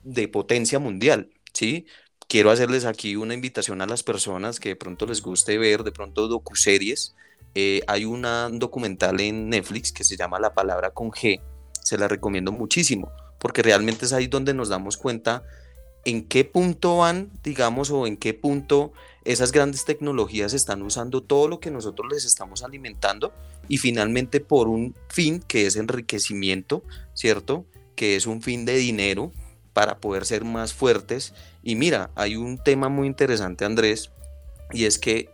de 0.04 0.28
potencia 0.28 0.80
mundial, 0.80 1.30
¿sí? 1.54 1.86
Quiero 2.28 2.50
hacerles 2.50 2.86
aquí 2.86 3.16
una 3.16 3.34
invitación 3.34 3.82
a 3.82 3.86
las 3.86 4.04
personas 4.04 4.60
que 4.60 4.70
de 4.70 4.76
pronto 4.76 5.06
les 5.06 5.22
guste 5.22 5.58
ver 5.58 5.84
de 5.84 5.92
pronto 5.92 6.28
docuseries. 6.28 7.16
Eh, 7.54 7.82
hay 7.88 8.06
un 8.06 8.24
documental 8.60 9.22
en 9.22 9.50
Netflix 9.50 9.92
que 9.92 10.04
se 10.04 10.18
llama 10.18 10.40
La 10.40 10.54
palabra 10.54 10.90
con 10.90 11.12
G. 11.12 11.42
Se 11.84 11.98
la 11.98 12.08
recomiendo 12.08 12.52
muchísimo 12.52 13.12
porque 13.46 13.62
realmente 13.62 14.06
es 14.06 14.14
ahí 14.14 14.26
donde 14.26 14.56
nos 14.56 14.70
damos 14.70 14.98
cuenta 14.98 15.44
en 16.06 16.24
qué 16.24 16.46
punto 16.46 16.98
van, 16.98 17.32
digamos, 17.44 17.90
o 17.90 18.08
en 18.08 18.16
qué 18.16 18.34
punto 18.34 18.94
esas 19.26 19.52
grandes 19.52 19.86
tecnologías 19.86 20.54
están 20.54 20.84
usando 20.84 21.22
todo 21.22 21.48
lo 21.48 21.60
que 21.60 21.72
nosotros 21.72 22.12
les 22.12 22.26
estamos 22.26 22.64
alimentando 22.64 23.34
y 23.68 23.80
finalmente 23.80 24.40
por 24.40 24.68
un 24.68 24.96
fin 25.10 25.44
que 25.46 25.66
es 25.66 25.76
enriquecimiento, 25.76 26.84
¿cierto? 27.16 27.66
Que 27.96 28.16
es 28.16 28.28
un 28.28 28.44
fin 28.44 28.66
de 28.66 28.78
dinero 28.78 29.32
para 29.74 29.98
poder 29.98 30.26
ser 30.26 30.46
más 30.46 30.74
fuertes. 30.74 31.34
Y 31.64 31.76
mira, 31.76 32.12
hay 32.16 32.36
un 32.36 32.60
tema 32.60 32.88
muy 32.88 33.08
interesante, 33.08 33.66
Andrés, 33.66 34.12
y 34.72 34.86
es 34.86 35.00
que 35.00 35.30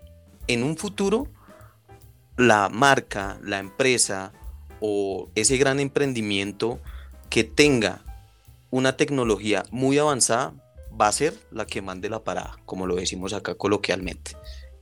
en 0.47 0.63
un 0.63 0.77
futuro 0.77 1.27
la 2.37 2.69
marca, 2.69 3.39
la 3.43 3.59
empresa 3.59 4.31
o 4.79 5.29
ese 5.35 5.57
gran 5.57 5.81
emprendimiento 5.81 6.79
que 7.29 7.43
tenga 7.43 8.03
una 8.71 8.97
tecnología 8.97 9.63
muy 9.69 9.97
avanzada 9.97 10.53
va 10.99 11.07
a 11.07 11.11
ser 11.11 11.35
la 11.51 11.65
que 11.65 11.81
mande 11.81 12.09
la 12.09 12.23
parada, 12.23 12.57
como 12.65 12.87
lo 12.87 12.95
decimos 12.95 13.33
acá 13.33 13.55
coloquialmente. 13.55 14.31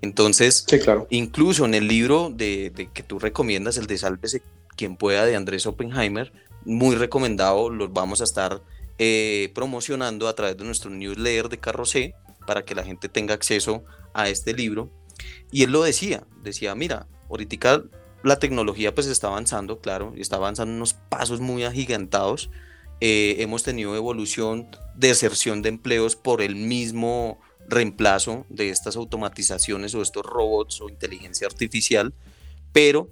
Entonces, 0.02 0.66
claro. 0.84 1.08
incluso 1.10 1.66
en 1.66 1.74
el 1.74 1.88
libro 1.88 2.32
de, 2.34 2.90
que 2.94 3.04
tú 3.04 3.20
recomiendas, 3.20 3.78
el 3.78 3.88
de 3.88 3.98
Sálvese 3.98 4.42
quien 4.78 4.96
pueda 4.96 5.26
de 5.26 5.36
Andrés 5.36 5.66
Oppenheimer, 5.66 6.32
muy 6.64 6.96
recomendado, 6.96 7.70
los 7.70 7.92
vamos 7.92 8.22
a 8.22 8.24
estar 8.24 8.62
eh, 8.98 9.52
promocionando 9.54 10.30
a 10.30 10.36
través 10.36 10.56
de 10.58 10.64
nuestro 10.64 10.90
newsletter 10.90 11.50
de 11.50 11.58
Carro 11.58 11.86
C 11.86 12.16
para 12.48 12.64
que 12.64 12.76
la 12.76 12.84
gente 12.84 13.10
tenga 13.10 13.34
acceso 13.34 13.84
a 14.14 14.30
este 14.30 14.54
libro. 14.54 14.90
Y 15.52 15.64
él 15.64 15.72
lo 15.72 15.84
decía, 15.84 16.24
decía, 16.44 16.76
mira, 16.76 17.08
ahorita 17.30 17.84
la 18.24 18.40
tecnología 18.40 18.96
pues 18.96 19.08
está 19.08 19.28
avanzando, 19.28 19.80
claro, 19.80 20.14
y 20.16 20.22
está 20.22 20.38
avanzando 20.38 20.74
unos 20.74 20.94
pasos 20.94 21.42
muy 21.42 21.64
agigantados. 21.64 22.50
Eh, 23.02 23.38
hemos 23.40 23.64
tenido 23.64 23.96
evolución, 23.96 24.68
deserción 24.96 25.62
de 25.62 25.70
empleos 25.70 26.16
por 26.16 26.42
el 26.42 26.56
mismo 26.56 27.40
reemplazo 27.68 28.46
de 28.50 28.70
estas 28.70 28.96
automatizaciones 28.96 29.96
o 29.96 30.02
estos 30.02 30.26
robots 30.26 30.82
o 30.82 30.90
inteligencia 30.90 31.48
artificial, 31.48 32.14
pero 32.74 33.10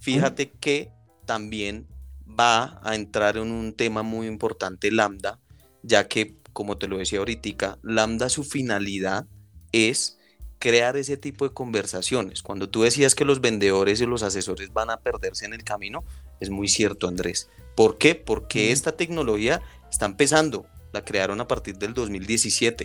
fíjate 0.00 0.50
que 0.50 0.90
también 1.26 1.86
va 2.28 2.80
a 2.82 2.94
entrar 2.94 3.36
en 3.36 3.52
un 3.52 3.74
tema 3.74 4.02
muy 4.02 4.26
importante 4.26 4.90
Lambda, 4.90 5.38
ya 5.82 6.08
que, 6.08 6.36
como 6.52 6.78
te 6.78 6.88
lo 6.88 6.98
decía 6.98 7.20
ahorita, 7.20 7.78
Lambda 7.82 8.28
su 8.28 8.44
finalidad 8.44 9.26
es 9.72 10.18
crear 10.58 10.96
ese 10.96 11.16
tipo 11.16 11.46
de 11.46 11.54
conversaciones. 11.54 12.42
Cuando 12.42 12.68
tú 12.68 12.82
decías 12.82 13.14
que 13.14 13.24
los 13.24 13.40
vendedores 13.40 14.00
y 14.00 14.06
los 14.06 14.22
asesores 14.22 14.72
van 14.72 14.90
a 14.90 15.00
perderse 15.00 15.46
en 15.46 15.54
el 15.54 15.64
camino, 15.64 16.04
es 16.40 16.50
muy 16.50 16.68
cierto, 16.68 17.08
Andrés. 17.08 17.48
¿Por 17.74 17.98
qué? 17.98 18.14
Porque 18.14 18.72
esta 18.72 18.92
tecnología 18.92 19.62
está 19.90 20.06
empezando, 20.06 20.66
la 20.92 21.04
crearon 21.04 21.40
a 21.40 21.48
partir 21.48 21.78
del 21.78 21.94
2017 21.94 22.84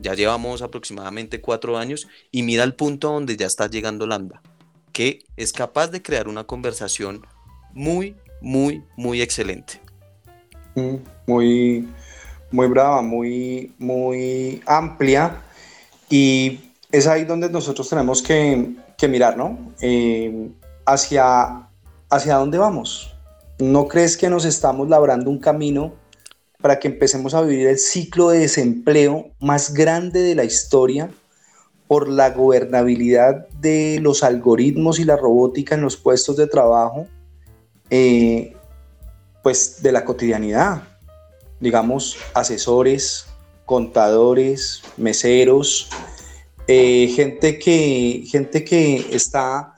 ya 0.00 0.14
llevamos 0.14 0.62
aproximadamente 0.62 1.40
cuatro 1.40 1.76
años 1.76 2.08
y 2.30 2.42
mira 2.42 2.64
el 2.64 2.74
punto 2.74 3.12
donde 3.12 3.36
ya 3.36 3.46
está 3.46 3.68
llegando 3.68 4.06
Lambda, 4.06 4.40
que 4.92 5.20
es 5.36 5.52
capaz 5.52 5.88
de 5.88 6.02
crear 6.02 6.26
una 6.26 6.44
conversación 6.44 7.26
muy, 7.72 8.16
muy, 8.40 8.82
muy 8.96 9.20
excelente. 9.20 9.80
Muy, 11.26 11.86
muy 12.50 12.66
brava, 12.68 13.02
muy, 13.02 13.74
muy 13.78 14.62
amplia 14.66 15.42
y 16.08 16.60
es 16.90 17.06
ahí 17.06 17.24
donde 17.24 17.50
nosotros 17.50 17.88
tenemos 17.88 18.22
que, 18.22 18.74
mirar, 19.08 19.36
¿no? 19.36 19.58
Eh, 19.80 20.50
hacia, 20.86 21.68
hacia 22.10 22.36
dónde 22.36 22.58
vamos. 22.58 23.14
¿No 23.58 23.88
crees 23.88 24.16
que 24.16 24.28
nos 24.28 24.44
estamos 24.44 24.88
labrando 24.88 25.30
un 25.30 25.38
camino 25.38 25.94
para 26.60 26.78
que 26.78 26.88
empecemos 26.88 27.34
a 27.34 27.42
vivir 27.42 27.68
el 27.68 27.78
ciclo 27.78 28.30
de 28.30 28.40
desempleo 28.40 29.30
más 29.40 29.72
grande 29.72 30.20
de 30.20 30.34
la 30.34 30.44
historia 30.44 31.10
por 31.86 32.08
la 32.08 32.30
gobernabilidad 32.30 33.48
de 33.48 33.98
los 34.00 34.22
algoritmos 34.22 34.98
y 34.98 35.04
la 35.04 35.16
robótica 35.16 35.74
en 35.74 35.80
los 35.80 35.96
puestos 35.96 36.36
de 36.36 36.46
trabajo, 36.46 37.06
eh, 37.90 38.54
pues 39.42 39.82
de 39.82 39.92
la 39.92 40.04
cotidianidad. 40.04 40.82
Digamos, 41.58 42.16
asesores, 42.34 43.26
contadores, 43.64 44.82
meseros, 44.96 45.90
eh, 46.68 47.12
gente, 47.14 47.58
que, 47.58 48.24
gente 48.26 48.64
que 48.64 49.08
está 49.12 49.74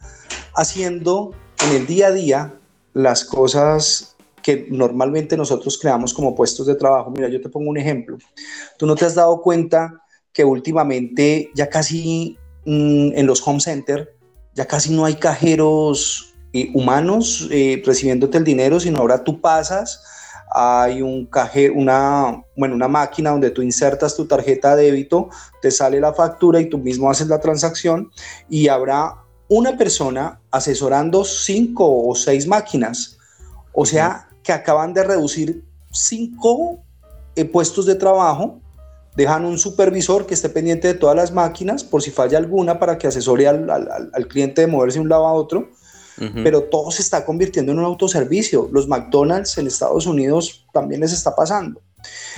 haciendo 0.55 1.33
en 1.67 1.77
el 1.77 1.87
día 1.87 2.09
a 2.09 2.13
día 2.13 2.55
las 2.93 3.25
cosas 3.25 4.17
que 4.43 4.67
normalmente 4.71 5.37
nosotros 5.37 5.79
creamos 5.79 6.13
como 6.13 6.35
puestos 6.35 6.67
de 6.67 6.75
trabajo. 6.75 7.11
Mira, 7.11 7.29
yo 7.29 7.41
te 7.41 7.49
pongo 7.49 7.71
un 7.71 7.79
ejemplo. 7.79 8.19
Tú 8.77 8.87
no 8.87 8.97
te 8.97 9.05
has 9.05 9.15
dado 9.15 9.41
cuenta 9.41 10.03
que 10.33 10.45
últimamente 10.45 11.51
ya 11.55 11.69
casi 11.69 12.37
mm, 12.65 13.13
en 13.15 13.27
los 13.27 13.47
home 13.47 13.61
center 13.61 14.17
ya 14.55 14.67
casi 14.67 14.95
no 14.95 15.05
hay 15.05 15.15
cajeros 15.15 16.35
eh, 16.53 16.71
humanos 16.75 17.49
eh, 17.51 17.83
recibiéndote 17.85 18.39
el 18.39 18.45
dinero, 18.45 18.79
sino 18.79 18.99
ahora 18.99 19.25
tú 19.25 19.41
pasas, 19.41 20.03
hay 20.55 21.01
un 21.01 21.25
cajero, 21.27 21.75
una, 21.75 22.45
bueno, 22.57 22.75
una 22.75 22.89
máquina 22.89 23.31
donde 23.31 23.51
tú 23.51 23.63
insertas 23.63 24.15
tu 24.15 24.27
tarjeta 24.27 24.77
de 24.77 24.85
débito, 24.85 25.31
te 25.63 25.71
sale 25.71 26.01
la 26.01 26.13
factura 26.13 26.61
y 26.61 26.69
tú 26.69 26.77
mismo 26.77 27.11
haces 27.11 27.29
la 27.29 27.41
transacción 27.41 28.11
y 28.51 28.69
habrá 28.69 29.22
una 29.53 29.77
persona 29.77 30.41
asesorando 30.51 31.25
cinco 31.25 32.09
o 32.09 32.15
seis 32.15 32.47
máquinas. 32.47 33.19
O 33.75 33.85
sea, 33.85 34.31
que 34.43 34.51
acaban 34.51 34.95
de 34.95 35.05
reducir 35.05 35.63
cinco 35.93 36.79
eh, 37.37 37.45
puestos 37.45 37.85
de 37.85 37.95
trabajo, 37.95 38.61
dejan 39.15 39.45
un 39.45 39.59
supervisor 39.59 40.25
que 40.25 40.33
esté 40.33 40.49
pendiente 40.49 40.89
de 40.89 40.95
todas 40.95 41.15
las 41.15 41.33
máquinas 41.33 41.85
por 41.85 42.03
si 42.03 42.11
falla 42.11 42.39
alguna 42.39 42.79
para 42.79 42.97
que 42.97 43.07
asesore 43.07 43.47
al, 43.47 44.27
cliente 44.27 44.63
de 44.63 44.69
moverse 44.69 44.99
de 44.99 45.03
un 45.03 45.11
lado 45.11 45.27
a 45.27 45.35
otro, 45.35 45.69
pero 46.45 46.63
todo 46.63 46.91
se 46.91 47.03
está 47.03 47.25
convirtiendo 47.27 47.73
en 47.73 47.79
un 47.79 47.85
autoservicio. 47.85 48.71
Los 48.73 48.89
McDonald's 48.89 49.59
en 49.59 49.67
Estados 49.67 50.07
Unidos 50.07 50.65
también 50.73 51.03
les 51.03 51.13
está 51.13 51.35
pasando. 51.35 51.83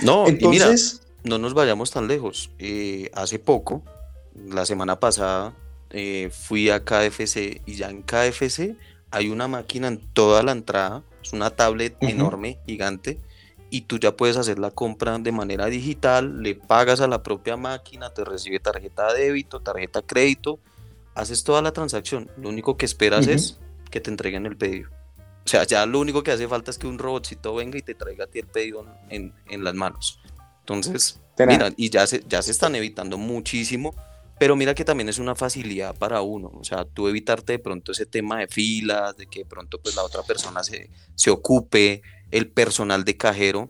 No, 0.01 0.27
entonces... 0.27 1.01
no 1.23 1.37
nos 1.37 1.53
vayamos 1.53 1.91
tan 1.91 2.07
lejos. 2.07 2.49
Eh, 2.57 3.09
hace 3.13 3.37
poco, 3.37 3.83
la 4.33 4.65
semana 4.65 4.99
pasada, 4.99 5.53
eh, 5.91 6.29
fui 6.31 6.69
a 6.69 6.83
KFC 6.83 7.61
y 7.65 7.75
ya 7.75 7.89
en 7.89 8.01
KFC 8.01 8.75
hay 9.11 9.29
una 9.29 9.47
máquina 9.47 9.87
en 9.87 9.99
toda 10.13 10.43
la 10.43 10.51
entrada 10.51 11.03
es 11.25 11.33
una 11.33 11.49
tablet 11.49 11.97
enorme, 12.01 12.59
gigante, 12.67 13.19
y 13.71 13.81
tú 13.81 13.97
ya 13.97 14.15
puedes 14.15 14.37
hacer 14.37 14.59
la 14.59 14.69
compra 14.69 15.17
de 15.17 15.31
manera 15.31 15.65
digital, 15.65 16.43
le 16.43 16.53
pagas 16.53 17.01
a 17.01 17.07
la 17.07 17.23
propia 17.23 17.57
máquina, 17.57 18.11
te 18.11 18.23
recibe 18.23 18.59
tarjeta 18.59 19.11
de 19.11 19.25
débito, 19.25 19.59
tarjeta 19.59 20.01
de 20.01 20.05
crédito, 20.05 20.59
haces 21.15 21.43
toda 21.43 21.63
la 21.63 21.71
transacción. 21.73 22.29
Lo 22.37 22.49
único 22.49 22.77
que 22.77 22.85
esperas 22.85 23.27
es 23.27 23.57
que 23.89 23.99
te 23.99 24.11
entreguen 24.11 24.45
el 24.45 24.55
pedido. 24.55 24.91
O 25.17 25.47
sea, 25.47 25.63
ya 25.63 25.85
lo 25.87 25.99
único 25.99 26.21
que 26.21 26.31
hace 26.31 26.47
falta 26.47 26.69
es 26.69 26.77
que 26.77 26.87
un 26.87 26.99
robotcito 26.99 27.55
venga 27.55 27.77
y 27.79 27.81
te 27.81 27.95
traiga 27.95 28.25
a 28.25 28.27
ti 28.27 28.39
el 28.39 28.47
pedido 28.47 28.85
en, 29.09 29.33
en 29.49 29.63
las 29.63 29.73
manos. 29.73 30.19
Entonces, 30.59 31.19
mira, 31.39 31.71
y 31.75 31.89
ya 31.89 32.05
se, 32.05 32.23
ya 32.27 32.41
se 32.43 32.51
están 32.51 32.75
evitando 32.75 33.17
muchísimo, 33.17 33.95
pero 34.37 34.55
mira 34.55 34.75
que 34.75 34.85
también 34.85 35.09
es 35.09 35.19
una 35.19 35.35
facilidad 35.35 35.95
para 35.95 36.21
uno. 36.21 36.51
O 36.53 36.63
sea, 36.63 36.85
tú 36.85 37.07
evitarte 37.07 37.53
de 37.53 37.59
pronto 37.59 37.91
ese 37.91 38.05
tema 38.05 38.39
de 38.39 38.47
filas, 38.47 39.15
de 39.17 39.27
que 39.27 39.39
de 39.39 39.45
pronto 39.45 39.79
pues 39.81 39.95
la 39.95 40.03
otra 40.03 40.23
persona 40.23 40.63
se, 40.63 40.89
se 41.15 41.29
ocupe, 41.29 42.01
el 42.31 42.49
personal 42.49 43.05
de 43.05 43.17
cajero. 43.17 43.69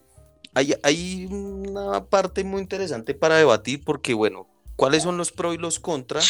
Hay, 0.53 0.73
hay 0.83 1.27
una 1.27 2.05
parte 2.05 2.43
muy 2.43 2.61
interesante 2.61 3.13
para 3.13 3.37
debatir 3.37 3.83
porque, 3.83 4.13
bueno, 4.13 4.47
¿cuáles 4.75 5.03
son 5.03 5.17
los 5.17 5.31
pros 5.31 5.55
y 5.55 5.57
los 5.57 5.79
contras 5.79 6.29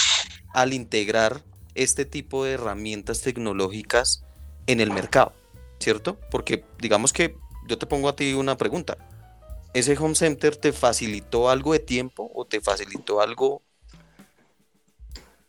al 0.54 0.74
integrar 0.74 1.44
este 1.76 2.06
tipo 2.06 2.44
de 2.44 2.54
herramientas 2.54 3.22
tecnológicas 3.22 4.24
en 4.68 4.80
el 4.80 4.92
mercado, 4.92 5.34
¿cierto? 5.80 6.18
Porque 6.32 6.66
digamos 6.80 7.14
que 7.14 7.36
yo 7.68 7.78
te 7.78 7.86
pongo 7.86 8.10
a 8.10 8.16
ti 8.16 8.34
una 8.34 8.58
pregunta. 8.58 8.98
¿Ese 9.74 9.98
home 9.98 10.16
center 10.16 10.56
te 10.56 10.72
facilitó 10.72 11.50
algo 11.50 11.74
de 11.74 11.80
tiempo 11.80 12.32
o 12.34 12.46
te 12.46 12.62
facilitó 12.62 13.22
algo 13.22 13.62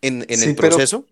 en, 0.03 0.25
el 0.29 0.55
proceso? 0.55 1.05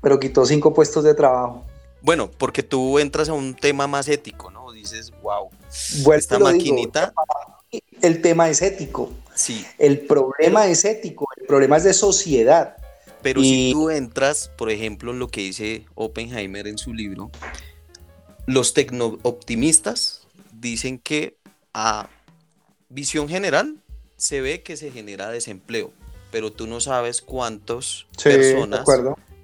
Pero, 0.00 0.18
quitó 0.18 0.46
cinco 0.46 0.72
puestos 0.72 1.04
de 1.04 1.14
trabajo. 1.14 1.64
Bueno, 2.02 2.30
porque 2.30 2.62
tú 2.62 2.98
entras 2.98 3.28
a 3.28 3.34
un 3.34 3.54
tema 3.54 3.86
más 3.86 4.08
ético, 4.08 4.50
¿no? 4.50 4.72
Dices, 4.72 5.12
wow, 5.22 5.50
esta 6.14 6.38
maquinita. 6.38 7.12
el 8.00 8.22
tema 8.22 8.48
es 8.48 8.62
ético. 8.62 9.12
Sí. 9.34 9.66
El 9.78 10.00
problema 10.00 10.66
es 10.66 10.84
ético, 10.84 11.26
el 11.36 11.46
problema 11.46 11.76
es 11.76 11.84
de 11.84 11.92
sociedad. 11.92 12.76
Pero 13.22 13.42
si 13.42 13.72
tú 13.72 13.90
entras, 13.90 14.50
por 14.56 14.70
ejemplo, 14.70 15.12
en 15.12 15.18
lo 15.18 15.28
que 15.28 15.42
dice 15.42 15.84
Oppenheimer 15.94 16.66
en 16.66 16.78
su 16.78 16.94
libro, 16.94 17.30
los 18.46 18.72
tecno-optimistas 18.74 20.26
dicen 20.52 20.98
que 20.98 21.36
a 21.74 22.08
visión 22.88 23.28
general 23.28 23.76
se 24.16 24.40
ve 24.40 24.62
que 24.62 24.76
se 24.76 24.90
genera 24.90 25.30
desempleo, 25.30 25.92
pero 26.30 26.52
tú 26.52 26.66
no 26.66 26.80
sabes 26.80 27.20
cuántas 27.20 28.06
personas, 28.22 28.84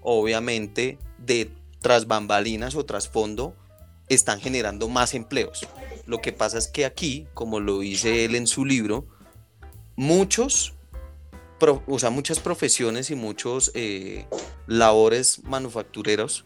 obviamente, 0.03 0.99
de 1.19 1.51
tras 1.81 2.07
bambalinas 2.07 2.75
o 2.75 2.85
trasfondo, 2.85 3.55
están 4.09 4.41
generando 4.41 4.89
más 4.89 5.15
empleos. 5.15 5.67
Lo 6.07 6.21
que 6.21 6.33
pasa 6.33 6.59
es 6.59 6.69
que 6.69 6.85
aquí, 6.85 7.27
como 7.35 7.61
lo 7.61 7.81
dice 7.81 8.25
él 8.25 8.35
en 8.35 8.47
su 8.47 8.65
libro, 8.65 9.07
muchos 9.97 10.77
o 11.87 11.99
sea, 11.99 12.11
muchas 12.11 12.39
profesiones 12.41 13.11
y 13.11 13.15
muchos 13.15 13.71
eh, 13.75 14.27
labores 14.67 15.43
manufactureros 15.45 16.45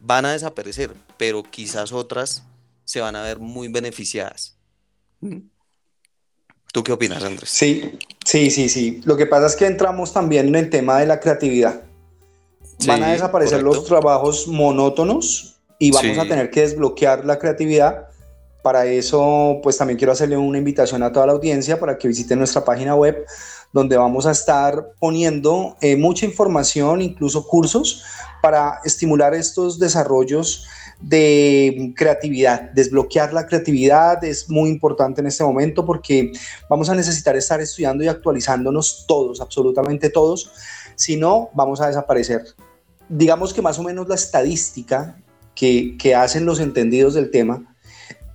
van 0.00 0.24
a 0.24 0.32
desaparecer, 0.32 0.94
pero 1.16 1.42
quizás 1.42 1.92
otras 1.92 2.44
se 2.84 3.00
van 3.00 3.14
a 3.16 3.22
ver 3.22 3.38
muy 3.38 3.68
beneficiadas. 3.68 4.56
¿Tú 6.72 6.84
qué 6.84 6.92
opinas, 6.92 7.22
Andrés? 7.24 7.50
Sí, 7.50 7.98
sí, 8.24 8.50
sí, 8.50 8.68
sí. 8.68 9.00
Lo 9.04 9.16
que 9.16 9.26
pasa 9.26 9.46
es 9.46 9.56
que 9.56 9.66
entramos 9.66 10.12
también 10.12 10.48
en 10.48 10.54
el 10.54 10.70
tema 10.70 10.98
de 10.98 11.06
la 11.06 11.18
creatividad. 11.18 11.82
van 12.86 13.02
a 13.02 13.12
desaparecer 13.12 13.62
los 13.62 13.84
trabajos 13.84 14.46
monótonos 14.46 15.60
y 15.78 15.90
vamos 15.90 16.18
a 16.18 16.28
tener 16.28 16.50
que 16.50 16.60
desbloquear 16.60 17.24
la 17.24 17.38
creatividad. 17.38 18.06
Para 18.62 18.84
eso, 18.86 19.58
pues 19.62 19.78
también 19.78 19.98
quiero 19.98 20.12
hacerle 20.12 20.36
una 20.36 20.58
invitación 20.58 21.02
a 21.02 21.10
toda 21.10 21.26
la 21.26 21.32
audiencia 21.32 21.80
para 21.80 21.96
que 21.96 22.06
visiten 22.06 22.38
nuestra 22.38 22.62
página 22.62 22.94
web 22.94 23.24
donde 23.72 23.96
vamos 23.96 24.26
a 24.26 24.32
estar 24.32 24.92
poniendo 24.98 25.76
eh, 25.80 25.96
mucha 25.96 26.26
información, 26.26 27.02
incluso 27.02 27.46
cursos, 27.46 28.02
para 28.42 28.80
estimular 28.84 29.34
estos 29.34 29.78
desarrollos 29.78 30.66
de 31.00 31.92
creatividad. 31.96 32.70
Desbloquear 32.72 33.32
la 33.32 33.46
creatividad 33.46 34.22
es 34.24 34.50
muy 34.50 34.68
importante 34.70 35.20
en 35.20 35.28
este 35.28 35.44
momento 35.44 35.84
porque 35.84 36.32
vamos 36.68 36.90
a 36.90 36.94
necesitar 36.94 37.36
estar 37.36 37.60
estudiando 37.60 38.04
y 38.04 38.08
actualizándonos 38.08 39.04
todos, 39.06 39.40
absolutamente 39.40 40.10
todos, 40.10 40.52
si 40.96 41.16
no, 41.16 41.50
vamos 41.54 41.80
a 41.80 41.86
desaparecer. 41.86 42.42
Digamos 43.08 43.54
que 43.54 43.62
más 43.62 43.78
o 43.78 43.82
menos 43.82 44.08
la 44.08 44.14
estadística 44.14 45.16
que, 45.54 45.96
que 45.98 46.14
hacen 46.14 46.44
los 46.44 46.60
entendidos 46.60 47.14
del 47.14 47.30
tema 47.30 47.74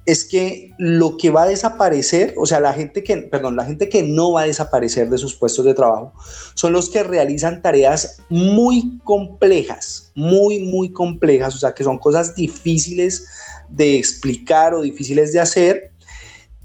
es 0.05 0.23
que 0.23 0.71
lo 0.77 1.17
que 1.17 1.31
va 1.31 1.43
a 1.43 1.47
desaparecer, 1.47 2.35
o 2.37 2.45
sea, 2.45 2.59
la 2.59 2.73
gente 2.73 3.03
que, 3.03 3.17
perdón, 3.17 3.55
la 3.55 3.65
gente 3.65 3.89
que 3.89 4.03
no 4.03 4.33
va 4.33 4.41
a 4.41 4.45
desaparecer 4.45 5.09
de 5.09 5.17
sus 5.17 5.35
puestos 5.35 5.65
de 5.65 5.73
trabajo, 5.73 6.13
son 6.53 6.73
los 6.73 6.89
que 6.89 7.03
realizan 7.03 7.61
tareas 7.61 8.21
muy 8.29 8.99
complejas, 9.03 10.11
muy, 10.13 10.59
muy 10.59 10.91
complejas, 10.91 11.55
o 11.55 11.57
sea, 11.57 11.73
que 11.73 11.83
son 11.83 11.97
cosas 11.97 12.35
difíciles 12.35 13.27
de 13.67 13.97
explicar 13.97 14.75
o 14.75 14.81
difíciles 14.81 15.33
de 15.33 15.39
hacer. 15.39 15.91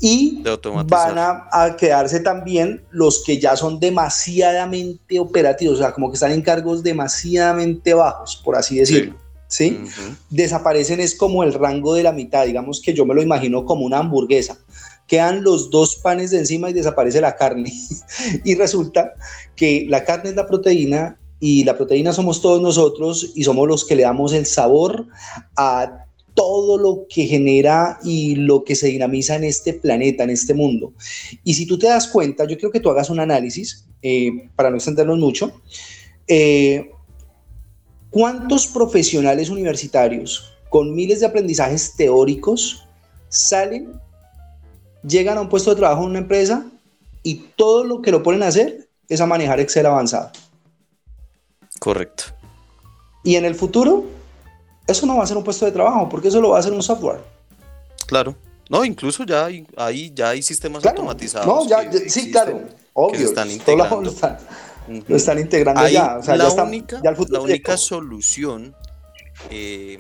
Y 0.03 0.43
van 0.87 1.19
a, 1.19 1.49
a, 1.53 1.77
quedarse 1.77 2.21
también 2.21 2.83
los 2.91 3.23
que 3.23 3.39
ya 3.39 3.55
son 3.55 3.79
demasiadamente 3.79 5.21
operativos, 5.21 5.75
o 5.79 5.83
sea, 5.83 5.93
como 5.93 6.09
que 6.09 6.15
están 6.15 6.33
en 6.33 6.41
cargos 6.41 6.83
demasiadamente 6.83 7.93
bajos, 7.93 8.41
por 8.43 8.57
así 8.57 8.79
decirlo. 8.79 9.13
¿sí? 9.13 9.20
Desaparecen 10.31 11.01
es 11.01 11.15
como 11.15 11.43
el 11.43 11.55
rango 11.55 11.95
de 11.95 12.03
la 12.03 12.13
mitad, 12.13 12.47
digamos 12.47 12.81
que 12.81 12.95
yo 12.95 13.05
me 13.05 13.15
lo 13.15 13.23
imagino 13.23 13.65
como 13.65 13.85
una 13.85 13.99
hamburguesa. 13.99 14.59
Quedan 15.07 15.43
los 15.43 15.71
dos 15.71 15.97
panes 15.97 16.31
de 16.31 16.39
encima 16.39 16.71
y 16.71 16.73
desaparece 16.73 17.21
la 17.21 17.37
carne. 17.37 17.73
y 18.45 18.55
resulta 18.55 19.15
que 19.57 19.87
la 19.89 20.05
carne 20.05 20.31
es 20.31 20.37
la 20.37 20.47
proteína 20.47 21.19
y 21.41 21.65
la 21.65 21.77
proteína 21.77 22.13
somos 22.13 22.41
todos 22.41 22.63
nosotros 22.63 23.33
y 23.35 23.45
somos 23.45 23.67
los 23.67 23.85
que 23.85 23.97
le 23.97 24.03
damos 24.03 24.33
el 24.33 24.47
sabor 24.47 25.07
a 25.57 26.05
todo 26.35 26.79
lo 26.79 27.07
que 27.09 27.27
genera 27.27 27.99
y 28.05 28.37
lo 28.37 28.63
que 28.63 28.77
se 28.77 28.87
dinamiza 28.87 29.35
en 29.35 29.45
este 29.45 29.75
planeta, 29.75 30.25
en 30.25 30.31
este 30.31 30.55
mundo. 30.55 30.93
Y 31.43 31.55
si 31.55 31.67
tú 31.67 31.79
te 31.79 31.89
das 31.89 32.07
cuenta, 32.07 32.47
yo 32.47 32.57
creo 32.57 32.71
que 32.71 32.81
tú 32.81 32.91
hagas 32.91 33.11
un 33.11 33.21
análisis, 33.21 33.87
eh, 34.03 34.49
para 34.55 34.71
no 34.71 34.77
extendernos 34.77 35.19
mucho, 35.19 35.53
eh, 36.29 36.91
¿Cuántos 38.11 38.67
profesionales 38.67 39.51
universitarios 39.51 40.53
con 40.69 40.95
miles 40.95 41.21
de 41.21 41.27
aprendizajes 41.27 41.95
teóricos 41.97 42.85
salen, 43.29 43.93
llegan 45.03 45.39
a 45.39 45.41
un 45.41 45.49
puesto 45.49 45.71
de 45.71 45.77
trabajo 45.77 46.03
en 46.03 46.11
una 46.11 46.19
empresa 46.19 46.65
y 47.23 47.37
todo 47.57 47.85
lo 47.85 48.03
que 48.03 48.11
lo 48.11 48.23
ponen 48.23 48.43
a 48.43 48.49
hacer 48.49 48.89
es 49.09 49.21
a 49.21 49.27
manejar 49.27 49.61
Excel 49.61 49.87
avanzado? 49.87 50.31
Correcto. 51.79 52.25
Y 53.23 53.37
en 53.37 53.45
el 53.45 53.55
futuro, 53.55 54.05
eso 54.87 55.07
no 55.07 55.17
va 55.17 55.25
a 55.25 55.27
ser 55.27 55.37
un 55.37 55.45
puesto 55.45 55.67
de 55.67 55.73
trabajo, 55.73 56.09
porque 56.09 56.29
eso 56.29 56.41
lo 56.41 56.51
va 56.51 56.57
a 56.57 56.61
hacer 56.61 56.73
un 56.73 56.83
software. 56.83 57.21
Claro. 58.07 58.35
No, 58.69 58.85
incluso 58.85 59.25
ya 59.25 59.47
hay, 59.47 60.13
ya 60.15 60.31
hay 60.31 60.43
sistemas 60.43 60.85
automatizados. 60.85 61.47
No, 61.47 61.69
ya, 61.69 61.91
sí, 62.09 62.31
claro, 62.31 62.61
obvio. 62.93 63.27
están 63.27 63.51
integrando 63.51 64.15
lo 65.07 65.17
están 65.17 65.39
integrando 65.39 65.87
ya. 65.89 66.19
la, 66.37 66.65
única, 66.65 67.01
la 67.03 67.41
única 67.41 67.77
solución 67.77 68.75
eh, 69.51 69.99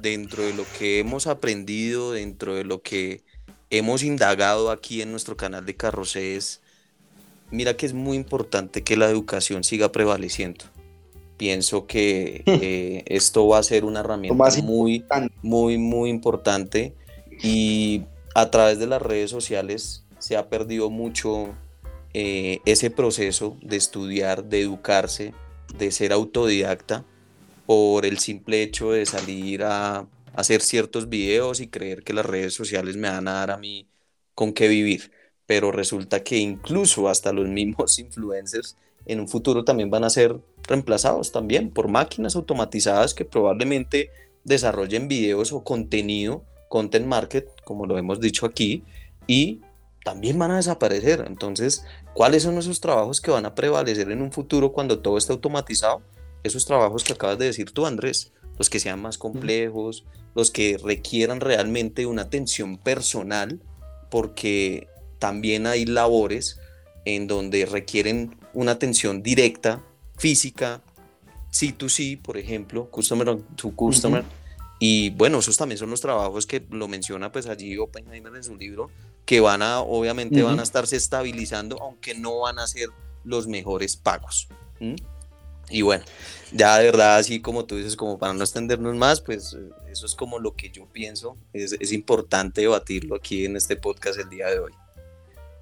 dentro 0.00 0.44
de 0.44 0.54
lo 0.54 0.64
que 0.78 1.00
hemos 1.00 1.26
aprendido, 1.26 2.12
dentro 2.12 2.54
de 2.54 2.64
lo 2.64 2.82
que 2.82 3.22
hemos 3.70 4.02
indagado 4.02 4.70
aquí 4.70 5.02
en 5.02 5.10
nuestro 5.10 5.36
canal 5.36 5.66
de 5.66 5.76
Carrocé 5.76 6.36
es, 6.36 6.60
mira 7.50 7.76
que 7.76 7.86
es 7.86 7.94
muy 7.94 8.16
importante 8.16 8.82
que 8.82 8.96
la 8.96 9.10
educación 9.10 9.64
siga 9.64 9.92
prevaleciendo. 9.92 10.64
Pienso 11.36 11.86
que 11.86 12.42
eh, 12.46 13.04
esto 13.06 13.46
va 13.46 13.58
a 13.58 13.62
ser 13.62 13.84
una 13.84 14.00
herramienta 14.00 14.62
muy, 14.62 15.04
muy, 15.42 15.78
muy 15.78 16.10
importante 16.10 16.94
y 17.42 18.02
a 18.34 18.50
través 18.50 18.78
de 18.78 18.86
las 18.86 19.02
redes 19.02 19.30
sociales 19.30 20.04
se 20.18 20.36
ha 20.36 20.48
perdido 20.48 20.90
mucho 20.90 21.54
eh, 22.14 22.60
ese 22.64 22.90
proceso 22.90 23.56
de 23.62 23.76
estudiar, 23.76 24.44
de 24.44 24.62
educarse, 24.62 25.34
de 25.78 25.90
ser 25.90 26.12
autodidacta, 26.12 27.04
por 27.66 28.06
el 28.06 28.18
simple 28.18 28.62
hecho 28.62 28.92
de 28.92 29.04
salir 29.04 29.62
a, 29.62 30.06
hacer 30.38 30.60
ciertos 30.60 31.08
videos 31.08 31.58
y 31.60 31.66
creer 31.66 32.04
que 32.04 32.12
las 32.12 32.24
redes 32.24 32.54
sociales 32.54 32.96
me 32.96 33.08
van 33.08 33.26
a 33.26 33.32
dar 33.32 33.50
a 33.50 33.56
mí 33.56 33.88
con 34.36 34.52
qué 34.52 34.68
vivir. 34.68 35.10
Pero 35.46 35.72
resulta 35.72 36.22
que 36.22 36.36
incluso 36.36 37.08
hasta 37.08 37.32
los 37.32 37.48
mismos 37.48 37.98
influencers 37.98 38.76
en 39.04 39.18
un 39.18 39.28
futuro 39.28 39.64
también 39.64 39.90
van 39.90 40.04
a 40.04 40.10
ser 40.10 40.38
reemplazados 40.62 41.32
también 41.32 41.70
por 41.70 41.88
máquinas 41.88 42.36
automatizadas 42.36 43.14
que 43.14 43.24
probablemente 43.24 44.10
desarrollen 44.44 45.08
videos 45.08 45.52
o 45.52 45.64
contenido, 45.64 46.44
content 46.68 47.06
market, 47.06 47.48
como 47.64 47.86
lo 47.86 47.98
hemos 47.98 48.20
dicho 48.20 48.46
aquí, 48.46 48.84
y 49.26 49.60
también 50.04 50.38
van 50.38 50.50
a 50.50 50.56
desaparecer. 50.56 51.24
Entonces, 51.26 51.84
¿cuáles 52.14 52.42
son 52.42 52.58
esos 52.58 52.80
trabajos 52.80 53.20
que 53.20 53.30
van 53.30 53.46
a 53.46 53.54
prevalecer 53.54 54.10
en 54.10 54.22
un 54.22 54.32
futuro 54.32 54.72
cuando 54.72 55.00
todo 55.00 55.18
esté 55.18 55.32
automatizado? 55.32 56.02
Esos 56.42 56.64
trabajos 56.64 57.04
que 57.04 57.12
acabas 57.12 57.38
de 57.38 57.46
decir 57.46 57.72
tú, 57.72 57.86
Andrés, 57.86 58.32
los 58.58 58.70
que 58.70 58.80
sean 58.80 59.00
más 59.00 59.18
complejos, 59.18 60.04
los 60.34 60.50
que 60.50 60.78
requieran 60.82 61.40
realmente 61.40 62.06
una 62.06 62.22
atención 62.22 62.78
personal, 62.78 63.60
porque 64.10 64.88
también 65.18 65.66
hay 65.66 65.84
labores 65.84 66.60
en 67.04 67.26
donde 67.26 67.66
requieren 67.66 68.36
una 68.54 68.72
atención 68.72 69.22
directa, 69.22 69.82
física, 70.16 70.82
C2C, 71.52 72.20
por 72.20 72.36
ejemplo, 72.36 72.90
customer 72.90 73.38
to 73.56 73.70
customer, 73.70 74.24
Y 74.80 75.10
bueno, 75.10 75.40
esos 75.40 75.56
también 75.56 75.78
son 75.78 75.90
los 75.90 76.00
trabajos 76.00 76.46
que 76.46 76.64
lo 76.70 76.86
menciona 76.86 77.32
pues 77.32 77.46
allí 77.46 77.76
Oppenheimer 77.78 78.36
en 78.36 78.44
su 78.44 78.56
libro, 78.56 78.90
que 79.28 79.40
van 79.40 79.60
a, 79.60 79.80
obviamente 79.80 80.42
van 80.42 80.58
a 80.58 80.62
estarse 80.62 80.96
estabilizando, 80.96 81.78
aunque 81.82 82.14
no 82.14 82.38
van 82.38 82.58
a 82.58 82.66
ser 82.66 82.88
los 83.24 83.46
mejores 83.46 83.94
pagos. 83.94 84.48
Y 85.68 85.82
bueno, 85.82 86.02
ya 86.50 86.78
de 86.78 86.86
verdad, 86.86 87.18
así 87.18 87.38
como 87.42 87.66
tú 87.66 87.76
dices, 87.76 87.94
como 87.94 88.18
para 88.18 88.32
no 88.32 88.42
extendernos 88.42 88.96
más, 88.96 89.20
pues 89.20 89.52
eh, 89.52 89.68
eso 89.92 90.06
es 90.06 90.14
como 90.14 90.38
lo 90.38 90.56
que 90.56 90.70
yo 90.70 90.86
pienso. 90.86 91.36
Es, 91.52 91.76
es 91.78 91.92
importante 91.92 92.62
debatirlo 92.62 93.16
aquí 93.16 93.44
en 93.44 93.56
este 93.56 93.76
podcast 93.76 94.18
el 94.18 94.30
día 94.30 94.46
de 94.46 94.60
hoy. 94.60 94.72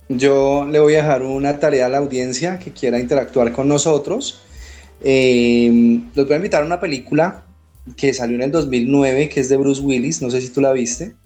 Yo 0.08 0.64
le 0.70 0.78
voy 0.78 0.94
a 0.94 0.98
dejar 0.98 1.24
una 1.24 1.58
tarea 1.58 1.86
a 1.86 1.88
la 1.88 1.98
audiencia 1.98 2.60
que 2.60 2.70
quiera 2.72 3.00
interactuar 3.00 3.50
con 3.52 3.66
nosotros. 3.66 4.42
Eh, 5.00 6.02
los 6.14 6.24
voy 6.24 6.34
a 6.34 6.36
invitar 6.36 6.62
a 6.62 6.66
una 6.66 6.78
película 6.78 7.44
que 7.96 8.14
salió 8.14 8.36
en 8.36 8.42
el 8.42 8.52
2009, 8.52 9.28
que 9.28 9.40
es 9.40 9.48
de 9.48 9.56
Bruce 9.56 9.80
Willis, 9.80 10.22
no 10.22 10.30
sé 10.30 10.40
si 10.40 10.50
tú 10.50 10.60
la 10.60 10.70
viste, 10.70 11.16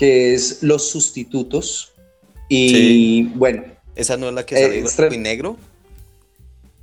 que 0.00 0.32
es 0.32 0.62
Los 0.62 0.88
Sustitutos. 0.88 1.92
Y 2.48 3.24
bueno. 3.34 3.64
¿Esa 3.94 4.16
no 4.16 4.28
es 4.28 4.34
la 4.34 4.46
que 4.46 4.56
sale 4.56 4.80
blanco 4.80 5.14
y 5.14 5.18
negro? 5.18 5.56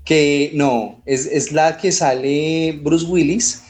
Que 0.06 0.51
no, 0.53 1.01
es, 1.08 1.25
es, 1.25 1.51
la 1.51 1.77
que 1.77 1.91
sale 1.91 2.80
Bruce 2.84 3.08
Willis. 3.08 3.63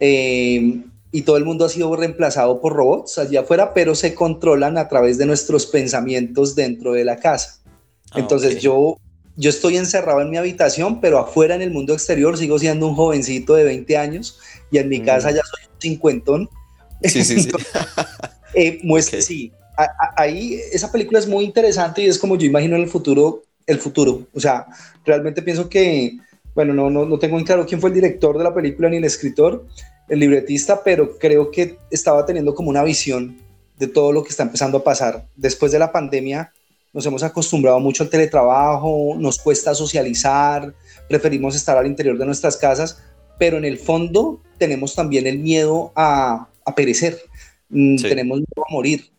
Eh, 0.00 0.82
y 1.12 1.22
todo 1.22 1.36
el 1.36 1.44
mundo 1.44 1.64
ha 1.64 1.68
sido 1.68 1.94
reemplazado 1.94 2.60
por 2.60 2.72
robots 2.72 3.18
allá 3.18 3.42
afuera, 3.42 3.72
pero 3.72 3.94
se 3.94 4.14
controlan 4.14 4.76
a 4.76 4.88
través 4.88 5.16
de 5.16 5.26
nuestros 5.26 5.66
pensamientos 5.66 6.56
dentro 6.56 6.92
de 6.92 7.04
la 7.04 7.18
casa. 7.18 7.60
Ah, 8.10 8.18
Entonces 8.18 8.60
yo, 8.60 8.98
yo 9.36 9.50
estoy 9.50 9.76
encerrado 9.76 10.22
en 10.22 10.30
mi 10.30 10.38
habitación, 10.38 11.00
pero 11.00 11.18
afuera 11.18 11.54
en 11.54 11.62
el 11.62 11.70
mundo 11.70 11.94
exterior 11.94 12.36
sigo 12.36 12.58
siendo 12.58 12.88
un 12.88 12.96
jovencito 12.96 13.54
de 13.54 13.62
20 13.62 13.96
años 13.96 14.40
y 14.72 14.78
en 14.78 14.88
mi 14.88 15.00
casa 15.02 15.30
mm. 15.30 15.34
ya 15.34 15.42
soy 15.42 15.72
un 15.72 15.80
cincuentón. 15.80 16.50
Sí, 17.04 17.22
sí, 17.22 17.42
sí. 17.42 17.50
eh, 18.54 18.78
muestra, 18.82 19.20
sí. 19.20 19.52
ahí 20.16 20.60
esa 20.72 20.90
película 20.90 21.18
es 21.18 21.26
muy 21.26 21.44
interesante 21.44 22.02
y 22.02 22.06
es 22.06 22.18
como 22.18 22.36
yo 22.36 22.46
imagino 22.46 22.76
en 22.76 22.82
el 22.82 22.88
futuro, 22.88 23.42
el 23.66 23.78
futuro. 23.78 24.26
O 24.34 24.40
sea, 24.40 24.66
realmente 25.04 25.42
pienso 25.42 25.68
que, 25.68 26.18
bueno, 26.54 26.74
no, 26.74 26.90
no, 26.90 27.04
no 27.04 27.18
tengo 27.18 27.38
en 27.38 27.44
claro 27.44 27.66
quién 27.66 27.80
fue 27.80 27.90
el 27.90 27.94
director 27.94 28.36
de 28.36 28.44
la 28.44 28.54
película 28.54 28.88
ni 28.88 28.96
el 28.96 29.04
escritor, 29.04 29.66
el 30.08 30.20
libretista, 30.20 30.82
pero 30.82 31.18
creo 31.18 31.50
que 31.50 31.78
estaba 31.90 32.24
teniendo 32.24 32.54
como 32.54 32.70
una 32.70 32.82
visión 32.82 33.36
de 33.78 33.86
todo 33.86 34.12
lo 34.12 34.22
que 34.22 34.30
está 34.30 34.42
empezando 34.42 34.78
a 34.78 34.84
pasar. 34.84 35.26
Después 35.36 35.72
de 35.72 35.78
la 35.78 35.92
pandemia 35.92 36.52
nos 36.92 37.06
hemos 37.06 37.22
acostumbrado 37.22 37.78
mucho 37.80 38.02
al 38.02 38.10
teletrabajo, 38.10 39.14
nos 39.18 39.38
cuesta 39.38 39.74
socializar, 39.74 40.74
preferimos 41.08 41.54
estar 41.54 41.76
al 41.76 41.86
interior 41.86 42.18
de 42.18 42.26
nuestras 42.26 42.56
casas, 42.56 43.02
pero 43.38 43.56
en 43.58 43.64
el 43.64 43.78
fondo 43.78 44.40
tenemos 44.58 44.94
también 44.94 45.26
el 45.26 45.38
miedo 45.38 45.92
a, 45.94 46.48
perecer, 46.76 47.18
mm, 47.68 47.96
tenemos 47.96 48.38
miedo 48.38 48.64
a 48.68 48.72
morir. 48.72 49.10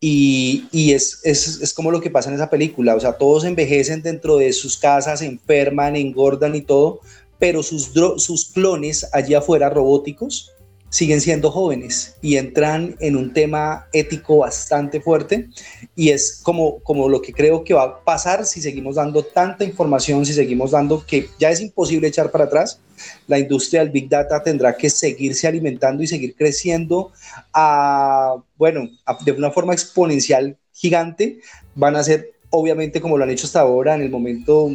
Y, 0.00 0.68
y 0.70 0.92
es, 0.92 1.20
es, 1.24 1.60
es, 1.60 1.74
como 1.74 1.90
lo 1.90 2.00
que 2.00 2.10
pasa 2.10 2.28
en 2.28 2.36
esa 2.36 2.50
película, 2.50 2.94
o 2.94 3.00
sea, 3.00 3.14
todos 3.14 3.44
envejecen 3.44 4.00
dentro 4.00 4.36
de 4.36 4.52
sus 4.52 4.76
casas, 4.76 5.22
enferman, 5.22 5.96
engordan 5.96 6.54
y 6.54 6.62
todo, 6.62 7.00
pero 7.40 7.64
sus, 7.64 7.92
sus 8.18 8.46
clones 8.52 9.08
allí 9.12 9.34
afuera 9.34 9.70
robóticos 9.70 10.52
siguen 10.90 11.20
siendo 11.20 11.50
jóvenes 11.50 12.16
y 12.22 12.36
entran 12.36 12.96
en 13.00 13.16
un 13.16 13.32
tema 13.32 13.86
ético 13.92 14.38
bastante 14.38 15.00
fuerte 15.00 15.48
y 15.94 16.10
es 16.10 16.40
como, 16.42 16.80
como 16.80 17.08
lo 17.08 17.20
que 17.20 17.32
creo 17.32 17.62
que 17.64 17.74
va 17.74 17.82
a 17.82 18.04
pasar 18.04 18.46
si 18.46 18.60
seguimos 18.60 18.96
dando 18.96 19.22
tanta 19.22 19.64
información, 19.64 20.24
si 20.24 20.32
seguimos 20.32 20.70
dando 20.70 21.04
que 21.04 21.28
ya 21.38 21.50
es 21.50 21.60
imposible 21.60 22.08
echar 22.08 22.30
para 22.30 22.44
atrás. 22.44 22.80
La 23.26 23.38
industria 23.38 23.80
del 23.80 23.90
Big 23.90 24.08
Data 24.08 24.42
tendrá 24.42 24.76
que 24.76 24.90
seguirse 24.90 25.46
alimentando 25.46 26.02
y 26.02 26.06
seguir 26.06 26.34
creciendo 26.34 27.12
a, 27.52 28.36
bueno, 28.56 28.88
de 29.24 29.32
una 29.32 29.50
forma 29.50 29.72
exponencial 29.72 30.56
gigante. 30.72 31.38
Van 31.74 31.96
a 31.96 32.02
ser, 32.02 32.32
obviamente, 32.50 33.00
como 33.00 33.16
lo 33.16 33.24
han 33.24 33.30
hecho 33.30 33.46
hasta 33.46 33.60
ahora, 33.60 33.94
en 33.94 34.02
el 34.02 34.10
momento 34.10 34.72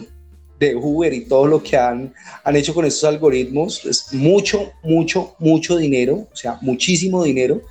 de 0.63 0.75
Uber 0.75 1.13
y 1.13 1.25
todo 1.25 1.47
lo 1.47 1.61
que 1.61 1.77
han, 1.77 2.13
han 2.43 2.55
hecho 2.55 2.73
con 2.73 2.85
estos 2.85 3.03
algoritmos 3.03 3.85
es 3.85 4.13
mucho, 4.13 4.71
mucho, 4.83 5.35
mucho 5.39 5.77
dinero, 5.77 6.27
o 6.31 6.35
sea, 6.35 6.57
muchísimo 6.61 7.23
dinero 7.23 7.61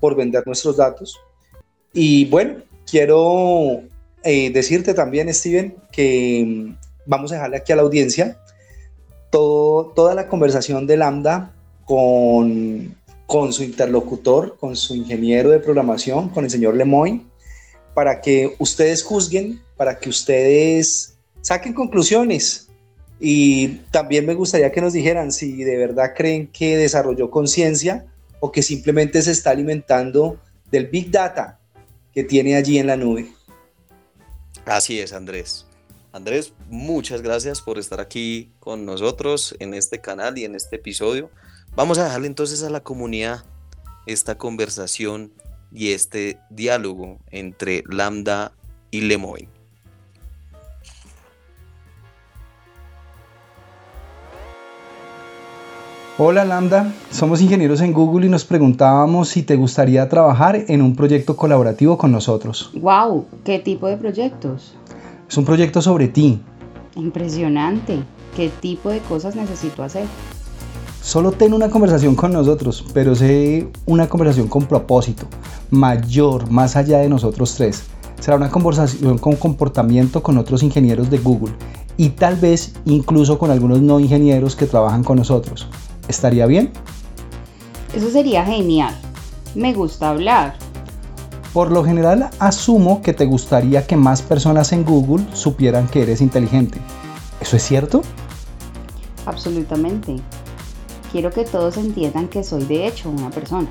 por 0.00 0.16
vender 0.16 0.42
nuestros 0.46 0.76
datos. 0.76 1.18
Y 1.92 2.24
bueno, 2.26 2.56
quiero 2.90 3.82
eh, 4.22 4.50
decirte 4.50 4.94
también, 4.94 5.32
Steven, 5.32 5.76
que 5.90 6.44
mm, 6.46 6.76
vamos 7.06 7.32
a 7.32 7.36
dejarle 7.36 7.56
aquí 7.58 7.72
a 7.72 7.76
la 7.76 7.82
audiencia 7.82 8.38
todo, 9.30 9.92
toda 9.94 10.14
la 10.14 10.28
conversación 10.28 10.86
de 10.86 10.96
Lambda 10.96 11.54
con, 11.84 12.94
con 13.26 13.52
su 13.52 13.62
interlocutor, 13.64 14.56
con 14.58 14.76
su 14.76 14.94
ingeniero 14.94 15.50
de 15.50 15.58
programación, 15.58 16.28
con 16.28 16.44
el 16.44 16.50
señor 16.50 16.76
Lemoyne, 16.76 17.26
para 17.94 18.20
que 18.20 18.54
ustedes 18.58 19.02
juzguen, 19.02 19.60
para 19.76 19.98
que 19.98 20.08
ustedes 20.08 21.12
saquen 21.42 21.74
conclusiones. 21.74 22.68
Y 23.20 23.68
también 23.90 24.26
me 24.26 24.34
gustaría 24.34 24.72
que 24.72 24.80
nos 24.80 24.94
dijeran 24.94 25.30
si 25.30 25.62
de 25.62 25.76
verdad 25.76 26.14
creen 26.16 26.48
que 26.48 26.76
desarrolló 26.76 27.30
conciencia 27.30 28.06
o 28.40 28.50
que 28.50 28.62
simplemente 28.62 29.22
se 29.22 29.30
está 29.30 29.50
alimentando 29.50 30.40
del 30.70 30.86
Big 30.86 31.10
Data 31.10 31.60
que 32.12 32.24
tiene 32.24 32.56
allí 32.56 32.78
en 32.78 32.86
la 32.88 32.96
nube. 32.96 33.32
Así 34.64 34.98
es, 34.98 35.12
Andrés. 35.12 35.66
Andrés, 36.12 36.52
muchas 36.68 37.22
gracias 37.22 37.60
por 37.60 37.78
estar 37.78 38.00
aquí 38.00 38.52
con 38.58 38.84
nosotros 38.84 39.54
en 39.60 39.74
este 39.74 40.00
canal 40.00 40.36
y 40.36 40.44
en 40.44 40.54
este 40.54 40.76
episodio. 40.76 41.30
Vamos 41.74 41.98
a 41.98 42.04
dejarle 42.04 42.26
entonces 42.26 42.62
a 42.62 42.70
la 42.70 42.82
comunidad 42.82 43.44
esta 44.06 44.36
conversación 44.36 45.32
y 45.72 45.92
este 45.92 46.38
diálogo 46.50 47.18
entre 47.30 47.82
Lambda 47.88 48.52
y 48.90 49.02
Lemoyne. 49.02 49.51
Hola 56.18 56.44
Lambda, 56.44 56.92
somos 57.10 57.40
ingenieros 57.40 57.80
en 57.80 57.94
Google 57.94 58.26
y 58.26 58.28
nos 58.28 58.44
preguntábamos 58.44 59.30
si 59.30 59.42
te 59.42 59.56
gustaría 59.56 60.10
trabajar 60.10 60.66
en 60.68 60.82
un 60.82 60.94
proyecto 60.94 61.36
colaborativo 61.36 61.96
con 61.96 62.12
nosotros. 62.12 62.70
¡Wow! 62.74 63.24
¿Qué 63.44 63.58
tipo 63.58 63.86
de 63.86 63.96
proyectos? 63.96 64.74
Es 65.26 65.38
un 65.38 65.46
proyecto 65.46 65.80
sobre 65.80 66.08
ti. 66.08 66.38
Impresionante. 66.96 68.00
¿Qué 68.36 68.50
tipo 68.50 68.90
de 68.90 68.98
cosas 68.98 69.36
necesito 69.36 69.82
hacer? 69.82 70.04
Solo 71.00 71.32
ten 71.32 71.54
una 71.54 71.70
conversación 71.70 72.14
con 72.14 72.34
nosotros, 72.34 72.84
pero 72.92 73.14
sé 73.14 73.68
una 73.86 74.06
conversación 74.06 74.48
con 74.48 74.66
propósito, 74.66 75.24
mayor, 75.70 76.50
más 76.50 76.76
allá 76.76 76.98
de 76.98 77.08
nosotros 77.08 77.54
tres. 77.54 77.84
Será 78.20 78.36
una 78.36 78.50
conversación 78.50 79.16
con 79.16 79.36
comportamiento 79.36 80.22
con 80.22 80.36
otros 80.36 80.62
ingenieros 80.62 81.08
de 81.08 81.16
Google 81.16 81.54
y 81.96 82.10
tal 82.10 82.36
vez 82.36 82.74
incluso 82.84 83.38
con 83.38 83.50
algunos 83.50 83.80
no 83.80 83.98
ingenieros 83.98 84.56
que 84.56 84.66
trabajan 84.66 85.04
con 85.04 85.16
nosotros. 85.16 85.68
¿Estaría 86.12 86.44
bien? 86.44 86.70
Eso 87.94 88.10
sería 88.10 88.44
genial. 88.44 88.94
Me 89.54 89.72
gusta 89.72 90.10
hablar. 90.10 90.56
Por 91.54 91.70
lo 91.72 91.82
general 91.82 92.28
asumo 92.38 93.00
que 93.00 93.14
te 93.14 93.24
gustaría 93.24 93.86
que 93.86 93.96
más 93.96 94.20
personas 94.20 94.72
en 94.72 94.84
Google 94.84 95.24
supieran 95.32 95.88
que 95.88 96.02
eres 96.02 96.20
inteligente. 96.20 96.78
¿Eso 97.40 97.56
es 97.56 97.62
cierto? 97.62 98.02
Absolutamente. 99.24 100.16
Quiero 101.10 101.30
que 101.30 101.44
todos 101.44 101.78
entiendan 101.78 102.28
que 102.28 102.44
soy 102.44 102.66
de 102.66 102.86
hecho 102.86 103.08
una 103.08 103.30
persona. 103.30 103.68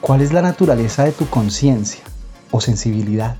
¿Cuál 0.00 0.22
es 0.22 0.32
la 0.32 0.40
naturaleza 0.40 1.04
de 1.04 1.12
tu 1.12 1.26
conciencia 1.28 2.02
o 2.50 2.62
sensibilidad? 2.62 3.36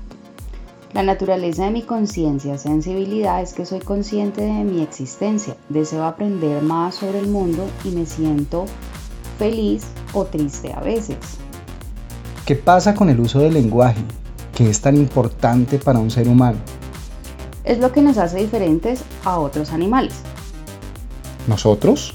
La 0.93 1.01
naturaleza 1.01 1.65
de 1.65 1.71
mi 1.71 1.81
conciencia, 1.81 2.59
sensibilidad 2.59 3.41
es 3.41 3.53
que 3.53 3.65
soy 3.65 3.79
consciente 3.79 4.41
de 4.41 4.63
mi 4.63 4.83
existencia, 4.83 5.57
deseo 5.67 6.03
aprender 6.03 6.61
más 6.61 6.93
sobre 6.93 7.17
el 7.17 7.27
mundo 7.29 7.65
y 7.83 7.89
me 7.89 8.05
siento 8.05 8.65
feliz 9.39 9.85
o 10.13 10.25
triste 10.25 10.71
a 10.71 10.81
veces. 10.81 11.17
¿Qué 12.45 12.53
pasa 12.53 12.93
con 12.93 13.09
el 13.09 13.19
uso 13.19 13.39
del 13.39 13.55
lenguaje, 13.55 14.03
que 14.55 14.69
es 14.69 14.81
tan 14.81 14.95
importante 14.95 15.79
para 15.79 15.97
un 15.97 16.11
ser 16.11 16.27
humano? 16.27 16.59
Es 17.63 17.79
lo 17.79 17.91
que 17.91 18.03
nos 18.03 18.19
hace 18.19 18.37
diferentes 18.37 19.03
a 19.25 19.39
otros 19.39 19.71
animales. 19.71 20.13
¿Nosotros? 21.47 22.13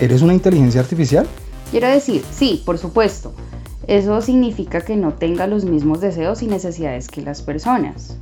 ¿Eres 0.00 0.22
una 0.22 0.32
inteligencia 0.32 0.80
artificial? 0.80 1.26
Quiero 1.70 1.88
decir, 1.88 2.24
sí, 2.32 2.62
por 2.64 2.78
supuesto. 2.78 3.34
Eso 3.86 4.20
significa 4.20 4.80
que 4.80 4.96
no 4.96 5.14
tenga 5.14 5.46
los 5.46 5.64
mismos 5.64 6.00
deseos 6.00 6.42
y 6.42 6.46
necesidades 6.46 7.08
que 7.08 7.22
las 7.22 7.42
personas. 7.42 8.16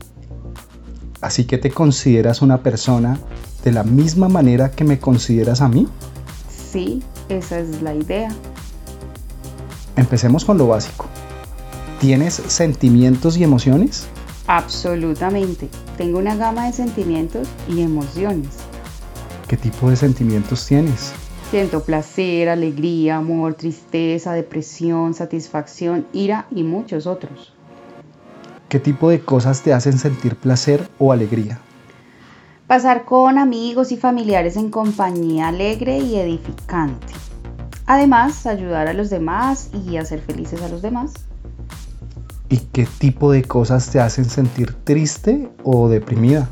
Así 1.21 1.45
que 1.45 1.59
te 1.59 1.71
consideras 1.71 2.41
una 2.41 2.63
persona 2.63 3.19
de 3.63 3.73
la 3.73 3.83
misma 3.83 4.29
manera 4.29 4.71
que 4.71 4.85
me 4.85 4.99
consideras 4.99 5.61
a 5.61 5.69
mí? 5.69 5.87
Sí, 6.49 7.03
esa 7.29 7.59
es 7.59 7.83
la 7.83 7.95
idea. 7.95 8.31
Empecemos 9.97 10.45
con 10.45 10.57
lo 10.57 10.69
básico. 10.69 11.07
¿Tienes 12.01 12.35
sentimientos 12.35 13.37
y 13.37 13.45
emociones? 13.45 14.07
Absolutamente. 14.47 15.69
Tengo 15.99 16.19
una 16.19 16.35
gama 16.37 16.67
de 16.67 16.73
sentimientos 16.73 17.49
y 17.69 17.83
emociones. 17.83 18.49
¿Qué 19.47 19.57
tipo 19.57 19.91
de 19.91 19.97
sentimientos 19.97 20.67
tienes? 20.67 21.13
Siento 21.51 21.83
placer, 21.83 22.49
alegría, 22.49 23.17
amor, 23.17 23.55
tristeza, 23.55 24.35
depresión, 24.35 25.15
satisfacción, 25.15 26.07
ira 26.13 26.47
y 26.53 26.63
muchos 26.63 27.09
otros. 27.09 27.53
¿Qué 28.69 28.79
tipo 28.79 29.11
de 29.11 29.19
cosas 29.21 29.61
te 29.63 29.73
hacen 29.73 29.99
sentir 29.99 30.37
placer 30.37 30.89
o 31.01 31.11
alegría? 31.11 31.59
Pasar 32.69 33.05
con 33.05 33.37
amigos 33.37 33.91
y 33.91 33.97
familiares 33.97 34.57
en 34.57 34.71
compañía 34.71 35.49
alegre 35.49 35.99
y 35.99 36.21
edificante. 36.21 37.13
Además, 37.85 38.47
ayudar 38.47 38.87
a 38.87 38.93
los 38.93 39.11
demás 39.11 39.71
y 39.73 39.97
hacer 39.97 40.21
felices 40.21 40.63
a 40.63 40.69
los 40.69 40.83
demás. 40.83 41.15
¿Y 42.49 42.59
qué 42.59 42.87
tipo 42.87 43.33
de 43.33 43.43
cosas 43.43 43.91
te 43.91 43.99
hacen 43.99 44.27
sentir 44.27 44.73
triste 44.85 45.51
o 45.65 45.89
deprimida? 45.89 46.49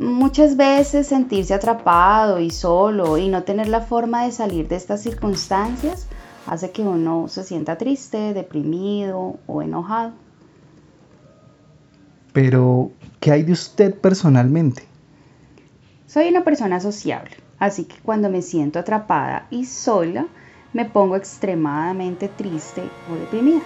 Muchas 0.00 0.56
veces 0.56 1.08
sentirse 1.08 1.52
atrapado 1.52 2.40
y 2.40 2.48
solo 2.48 3.18
y 3.18 3.28
no 3.28 3.42
tener 3.42 3.68
la 3.68 3.82
forma 3.82 4.24
de 4.24 4.32
salir 4.32 4.66
de 4.66 4.76
estas 4.76 5.02
circunstancias 5.02 6.06
hace 6.46 6.70
que 6.70 6.80
uno 6.80 7.28
se 7.28 7.44
sienta 7.44 7.76
triste, 7.76 8.32
deprimido 8.32 9.36
o 9.46 9.60
enojado. 9.60 10.12
Pero, 12.32 12.92
¿qué 13.20 13.30
hay 13.30 13.42
de 13.42 13.52
usted 13.52 13.94
personalmente? 13.94 14.84
Soy 16.06 16.28
una 16.28 16.44
persona 16.44 16.80
sociable, 16.80 17.36
así 17.58 17.84
que 17.84 17.96
cuando 18.02 18.30
me 18.30 18.40
siento 18.40 18.78
atrapada 18.78 19.48
y 19.50 19.66
sola, 19.66 20.24
me 20.72 20.86
pongo 20.86 21.14
extremadamente 21.14 22.28
triste 22.28 22.82
o 23.12 23.16
deprimida. 23.16 23.60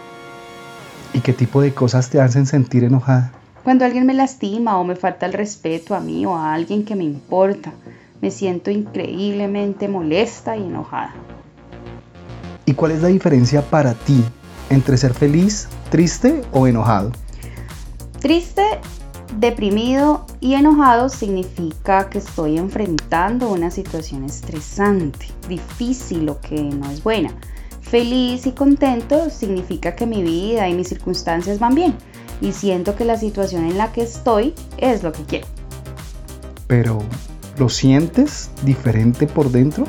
¿Y 1.12 1.20
qué 1.20 1.32
tipo 1.32 1.62
de 1.62 1.72
cosas 1.72 2.10
te 2.10 2.20
hacen 2.20 2.44
sentir 2.46 2.82
enojada? 2.82 3.30
Cuando 3.64 3.87
alguien 3.87 4.05
me 4.05 4.12
lastima 4.12 4.79
o 4.79 4.85
me 4.85 4.94
falta 4.94 5.24
el 5.24 5.33
respeto 5.33 5.94
a 5.94 6.00
mí 6.00 6.27
o 6.27 6.37
a 6.37 6.53
alguien 6.53 6.85
que 6.85 6.94
me 6.94 7.05
importa, 7.05 7.72
me 8.20 8.31
siento 8.31 8.70
increíblemente 8.70 9.88
molesta 9.88 10.55
y 10.55 10.64
enojada. 10.64 11.14
¿Y 12.66 12.74
cuál 12.74 12.92
es 12.92 13.00
la 13.00 13.09
diferencia 13.09 13.62
para 13.62 13.94
ti 13.94 14.22
entre 14.68 14.98
ser 14.98 15.14
feliz, 15.14 15.66
triste 15.90 16.42
o 16.53 16.66
enojado? 16.66 17.12
Triste, 18.20 18.62
deprimido 19.38 20.27
y 20.40 20.55
enojado 20.55 21.09
significa 21.09 22.11
que 22.11 22.18
estoy 22.18 22.59
enfrentando 22.59 23.50
una 23.50 23.70
situación 23.70 24.24
estresante, 24.24 25.29
difícil 25.48 26.29
o 26.29 26.38
que 26.38 26.61
no 26.61 26.90
es 26.90 27.03
buena. 27.03 27.31
Feliz 27.81 28.46
y 28.46 28.53
contento 28.53 29.31
significa 29.31 29.96
que 29.96 30.05
mi 30.05 30.22
vida 30.22 30.68
y 30.68 30.74
mis 30.74 30.88
circunstancias 30.88 31.59
van 31.59 31.74
bien 31.74 31.94
y 32.44 32.52
siento 32.52 32.94
que 32.94 33.07
la 33.07 33.16
situación 33.16 33.64
en 33.64 33.78
la 33.78 33.90
que 33.90 34.02
estoy 34.02 34.54
es 34.76 35.02
lo 35.02 35.12
que 35.12 35.24
quiero. 35.24 35.46
Pero, 36.66 36.98
¿lo 37.59 37.70
sientes 37.70 38.50
diferente 38.64 39.26
por 39.26 39.50
dentro? 39.50 39.87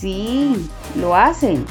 Sí, 0.00 0.56
lo 0.96 1.14
hacen 1.14 1.66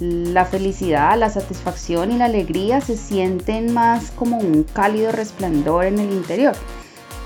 la 0.00 0.44
felicidad, 0.44 1.18
la 1.18 1.30
satisfacción 1.30 2.12
y 2.12 2.18
la 2.18 2.26
alegría 2.26 2.80
se 2.80 2.96
sienten 2.96 3.72
más 3.72 4.10
como 4.10 4.38
un 4.38 4.64
cálido 4.64 5.12
resplandor 5.12 5.86
en 5.86 5.98
el 5.98 6.12
interior. 6.12 6.54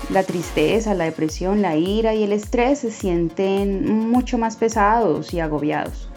La 0.09 0.23
tristeza, 0.23 0.93
la 0.93 1.05
depresión, 1.05 1.61
la 1.61 1.75
ira 1.75 2.13
y 2.13 2.23
el 2.23 2.33
estrés 2.33 2.79
se 2.79 2.91
sienten 2.91 4.09
mucho 4.09 4.37
más 4.37 4.57
pesados 4.57 5.33
y 5.33 5.39
agobiados. 5.39 6.09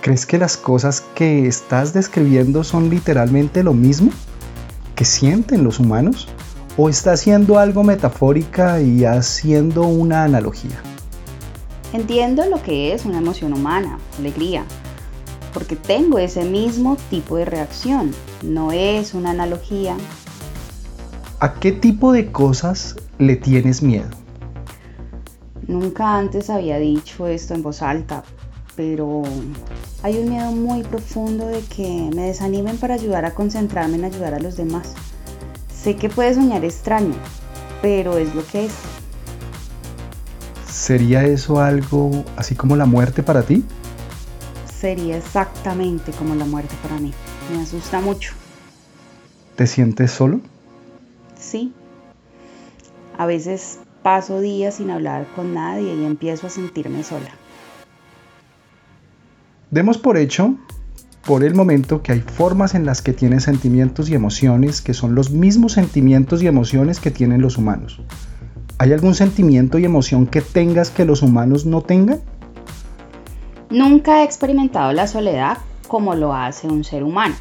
¿Crees 0.00 0.26
que 0.26 0.38
las 0.38 0.56
cosas 0.56 1.00
que 1.00 1.48
estás 1.48 1.92
describiendo 1.92 2.62
son 2.62 2.88
literalmente 2.88 3.64
lo 3.64 3.74
mismo 3.74 4.12
que 4.94 5.04
sienten 5.04 5.64
los 5.64 5.80
humanos? 5.80 6.28
¿O 6.76 6.88
estás 6.88 7.20
haciendo 7.20 7.58
algo 7.58 7.82
metafórica 7.82 8.80
y 8.80 9.04
haciendo 9.04 9.82
una 9.82 10.22
analogía? 10.22 10.80
Entiendo 11.92 12.46
lo 12.46 12.62
que 12.62 12.92
es 12.92 13.06
una 13.06 13.18
emoción 13.18 13.52
humana, 13.52 13.98
alegría, 14.18 14.64
porque 15.52 15.74
tengo 15.74 16.20
ese 16.20 16.44
mismo 16.44 16.96
tipo 17.10 17.36
de 17.36 17.46
reacción. 17.46 18.14
No 18.42 18.70
es 18.70 19.14
una 19.14 19.30
analogía. 19.30 19.96
¿A 21.40 21.54
qué 21.54 21.72
tipo 21.72 22.12
de 22.12 22.30
cosas 22.30 22.94
le 23.18 23.34
tienes 23.34 23.82
miedo? 23.82 24.10
Nunca 25.66 26.16
antes 26.16 26.50
había 26.50 26.78
dicho 26.78 27.26
esto 27.26 27.54
en 27.54 27.62
voz 27.62 27.82
alta, 27.82 28.22
pero 28.78 29.24
hay 30.04 30.18
un 30.18 30.28
miedo 30.30 30.52
muy 30.52 30.84
profundo 30.84 31.48
de 31.48 31.60
que 31.62 32.10
me 32.14 32.28
desanimen 32.28 32.78
para 32.78 32.94
ayudar 32.94 33.24
a 33.24 33.34
concentrarme 33.34 33.96
en 33.96 34.04
ayudar 34.04 34.34
a 34.34 34.38
los 34.38 34.56
demás. 34.56 34.94
Sé 35.82 35.96
que 35.96 36.08
puede 36.08 36.32
soñar 36.32 36.64
extraño, 36.64 37.16
pero 37.82 38.18
es 38.18 38.32
lo 38.36 38.46
que 38.46 38.66
es. 38.66 38.72
¿Sería 40.70 41.24
eso 41.24 41.60
algo 41.60 42.24
así 42.36 42.54
como 42.54 42.76
la 42.76 42.86
muerte 42.86 43.24
para 43.24 43.42
ti? 43.42 43.64
sería 44.80 45.16
exactamente 45.16 46.12
como 46.12 46.36
la 46.36 46.44
muerte 46.44 46.76
para 46.80 47.00
mí. 47.00 47.12
Me 47.52 47.60
asusta 47.60 48.00
mucho. 48.00 48.34
¿Te 49.56 49.66
sientes 49.66 50.12
solo? 50.12 50.40
Sí. 51.36 51.72
A 53.16 53.26
veces 53.26 53.80
paso 54.04 54.40
días 54.40 54.76
sin 54.76 54.92
hablar 54.92 55.26
con 55.34 55.52
nadie 55.52 55.96
y 55.96 56.04
empiezo 56.04 56.46
a 56.46 56.50
sentirme 56.50 57.02
sola. 57.02 57.32
Demos 59.70 59.98
por 59.98 60.16
hecho, 60.16 60.54
por 61.26 61.44
el 61.44 61.54
momento, 61.54 62.02
que 62.02 62.12
hay 62.12 62.20
formas 62.20 62.74
en 62.74 62.86
las 62.86 63.02
que 63.02 63.12
tienes 63.12 63.42
sentimientos 63.42 64.08
y 64.08 64.14
emociones 64.14 64.80
que 64.80 64.94
son 64.94 65.14
los 65.14 65.30
mismos 65.30 65.72
sentimientos 65.72 66.42
y 66.42 66.46
emociones 66.46 67.00
que 67.00 67.10
tienen 67.10 67.42
los 67.42 67.58
humanos. 67.58 68.00
¿Hay 68.78 68.94
algún 68.94 69.14
sentimiento 69.14 69.78
y 69.78 69.84
emoción 69.84 70.26
que 70.26 70.40
tengas 70.40 70.90
que 70.90 71.04
los 71.04 71.20
humanos 71.20 71.66
no 71.66 71.82
tengan? 71.82 72.20
Nunca 73.68 74.22
he 74.22 74.24
experimentado 74.24 74.94
la 74.94 75.06
soledad 75.06 75.58
como 75.86 76.14
lo 76.14 76.32
hace 76.32 76.66
un 76.66 76.82
ser 76.82 77.02
humano. 77.02 77.34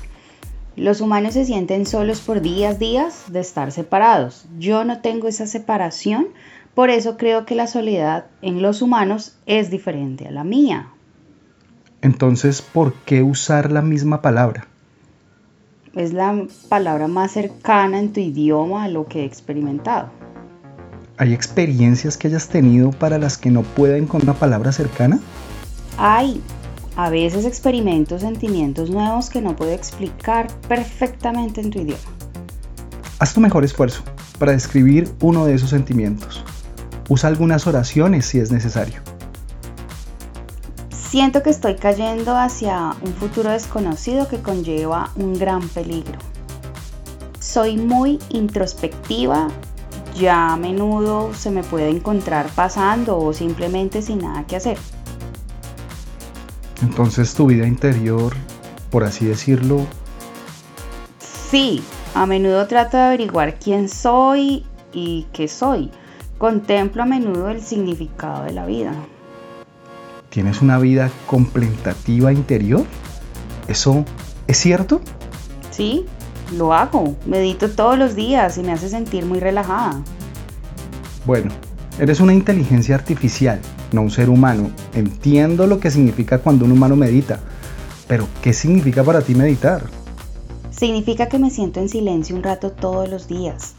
Los 0.76 1.00
humanos 1.00 1.34
se 1.34 1.46
sienten 1.46 1.86
solos 1.86 2.20
por 2.20 2.42
días, 2.42 2.78
días 2.78 3.24
de 3.30 3.40
estar 3.40 3.72
separados. 3.72 4.48
Yo 4.60 4.84
no 4.84 5.00
tengo 5.00 5.30
esa 5.30 5.48
separación, 5.48 6.28
por 6.76 6.90
eso 6.90 7.16
creo 7.16 7.46
que 7.46 7.56
la 7.56 7.68
soledad 7.68 8.26
en 8.42 8.62
los 8.62 8.82
humanos 8.82 9.38
es 9.46 9.70
diferente 9.70 10.28
a 10.28 10.32
la 10.32 10.44
mía. 10.44 10.90
Entonces, 12.02 12.62
¿por 12.62 12.94
qué 12.94 13.24
usar 13.24 13.72
la 13.72 13.82
misma 13.82 14.22
palabra? 14.22 14.68
Es 15.96 16.14
la 16.14 16.46
palabra 16.70 17.08
más 17.08 17.32
cercana 17.32 18.00
en 18.00 18.14
tu 18.14 18.20
idioma 18.20 18.84
a 18.84 18.88
lo 18.88 19.08
que 19.08 19.22
he 19.22 19.26
experimentado. 19.26 20.10
¿Hay 21.18 21.34
experiencias 21.34 22.16
que 22.16 22.28
hayas 22.28 22.48
tenido 22.50 22.92
para 22.92 23.18
las 23.18 23.38
que 23.40 23.50
no 23.50 23.64
pueda 23.64 23.98
encontrar 23.98 24.32
una 24.32 24.40
palabra 24.40 24.72
cercana? 24.72 25.20
Hay 25.98 26.44
a 26.96 27.10
veces 27.10 27.46
experimento 27.46 28.20
sentimientos 28.20 28.92
nuevos 28.92 29.32
que 29.32 29.42
no 29.42 29.56
puedo 29.56 29.72
explicar 29.72 30.48
perfectamente 30.68 31.62
en 31.62 31.72
tu 31.72 31.80
idioma. 31.80 32.02
Haz 33.18 33.34
tu 33.34 33.42
mejor 33.42 33.64
esfuerzo 33.64 34.04
para 34.38 34.52
describir 34.52 35.10
uno 35.22 35.46
de 35.46 35.56
esos 35.56 35.72
sentimientos. 35.72 36.44
Usa 37.10 37.30
algunas 37.30 37.66
oraciones 37.66 38.28
si 38.28 38.40
es 38.40 38.52
necesario. 38.52 39.02
Siento 41.10 41.42
que 41.42 41.52
estoy 41.52 41.76
cayendo 41.76 42.36
hacia 42.36 42.94
un 43.02 43.14
futuro 43.14 43.50
desconocido 43.50 44.28
que 44.28 44.42
conlleva 44.42 45.10
un 45.16 45.40
gran 45.40 45.66
peligro. 45.70 46.20
Soy 47.40 47.78
muy 47.78 48.20
introspectiva, 48.28 49.48
ya 50.16 50.52
a 50.52 50.58
menudo 50.58 51.34
se 51.34 51.50
me 51.50 51.64
puede 51.64 51.90
encontrar 51.90 52.50
pasando 52.50 53.18
o 53.18 53.32
simplemente 53.32 54.02
sin 54.02 54.20
nada 54.20 54.46
que 54.46 54.58
hacer. 54.58 54.78
Entonces 56.82 57.34
tu 57.34 57.46
vida 57.46 57.66
interior, 57.66 58.34
por 58.92 59.06
así 59.06 59.26
decirlo... 59.26 59.88
Sí, 61.50 61.82
a 62.16 62.26
menudo 62.26 62.68
trato 62.68 62.98
de 62.98 63.04
averiguar 63.04 63.58
quién 63.60 63.88
soy 63.88 64.66
y 64.92 65.26
qué 65.32 65.48
soy. 65.48 65.90
Contemplo 66.38 67.04
a 67.04 67.06
menudo 67.06 67.48
el 67.48 67.62
significado 67.62 68.44
de 68.44 68.52
la 68.52 68.66
vida. 68.66 68.92
¿Tienes 70.38 70.62
una 70.62 70.78
vida 70.78 71.10
contemplativa 71.26 72.32
interior? 72.32 72.86
¿Eso 73.68 74.06
es 74.46 74.58
cierto? 74.58 75.02
Sí, 75.72 76.06
lo 76.56 76.74
hago. 76.74 77.16
Medito 77.26 77.72
todos 77.72 77.98
los 77.98 78.14
días 78.14 78.56
y 78.60 78.62
me 78.62 78.72
hace 78.72 78.88
sentir 78.88 79.26
muy 79.26 79.40
relajada. 79.40 80.00
Bueno, 81.26 81.50
eres 81.98 82.20
una 82.20 82.36
inteligencia 82.36 82.94
artificial 82.94 83.60
no 83.92 84.04
un 84.04 84.12
ser 84.12 84.30
humano. 84.30 84.70
Entiendo 84.94 85.66
lo 85.66 85.80
que 85.80 85.90
significa 85.90 86.38
cuando 86.38 86.66
un 86.66 86.72
humano 86.72 86.96
medita, 86.96 87.40
pero 88.08 88.28
¿qué 88.44 88.54
significa 88.54 89.04
para 89.04 89.22
ti 89.22 89.34
meditar? 89.34 89.86
Significa 90.70 91.30
que 91.30 91.40
me 91.40 91.50
siento 91.50 91.80
en 91.80 91.90
silencio 91.90 92.36
un 92.36 92.44
rato 92.44 92.72
todos 92.74 93.10
los 93.10 93.28
días. 93.28 93.74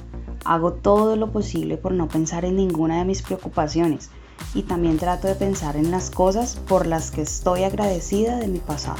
Hago 0.45 0.73
todo 0.73 1.15
lo 1.15 1.31
posible 1.31 1.77
por 1.77 1.93
no 1.93 2.09
pensar 2.09 2.45
en 2.45 2.57
ninguna 2.57 2.99
de 2.99 3.05
mis 3.05 3.23
preocupaciones 3.23 4.11
y 4.55 4.63
también 4.63 4.99
trato 4.99 5.29
de 5.29 5.35
pensar 5.35 5.77
en 5.77 5.91
las 5.91 6.11
cosas 6.11 6.57
por 6.69 6.87
las 6.87 7.11
que 7.11 7.23
estoy 7.23 7.65
agradecida 7.65 8.39
de 8.39 8.49
mi 8.49 8.59
pasado. 8.59 8.99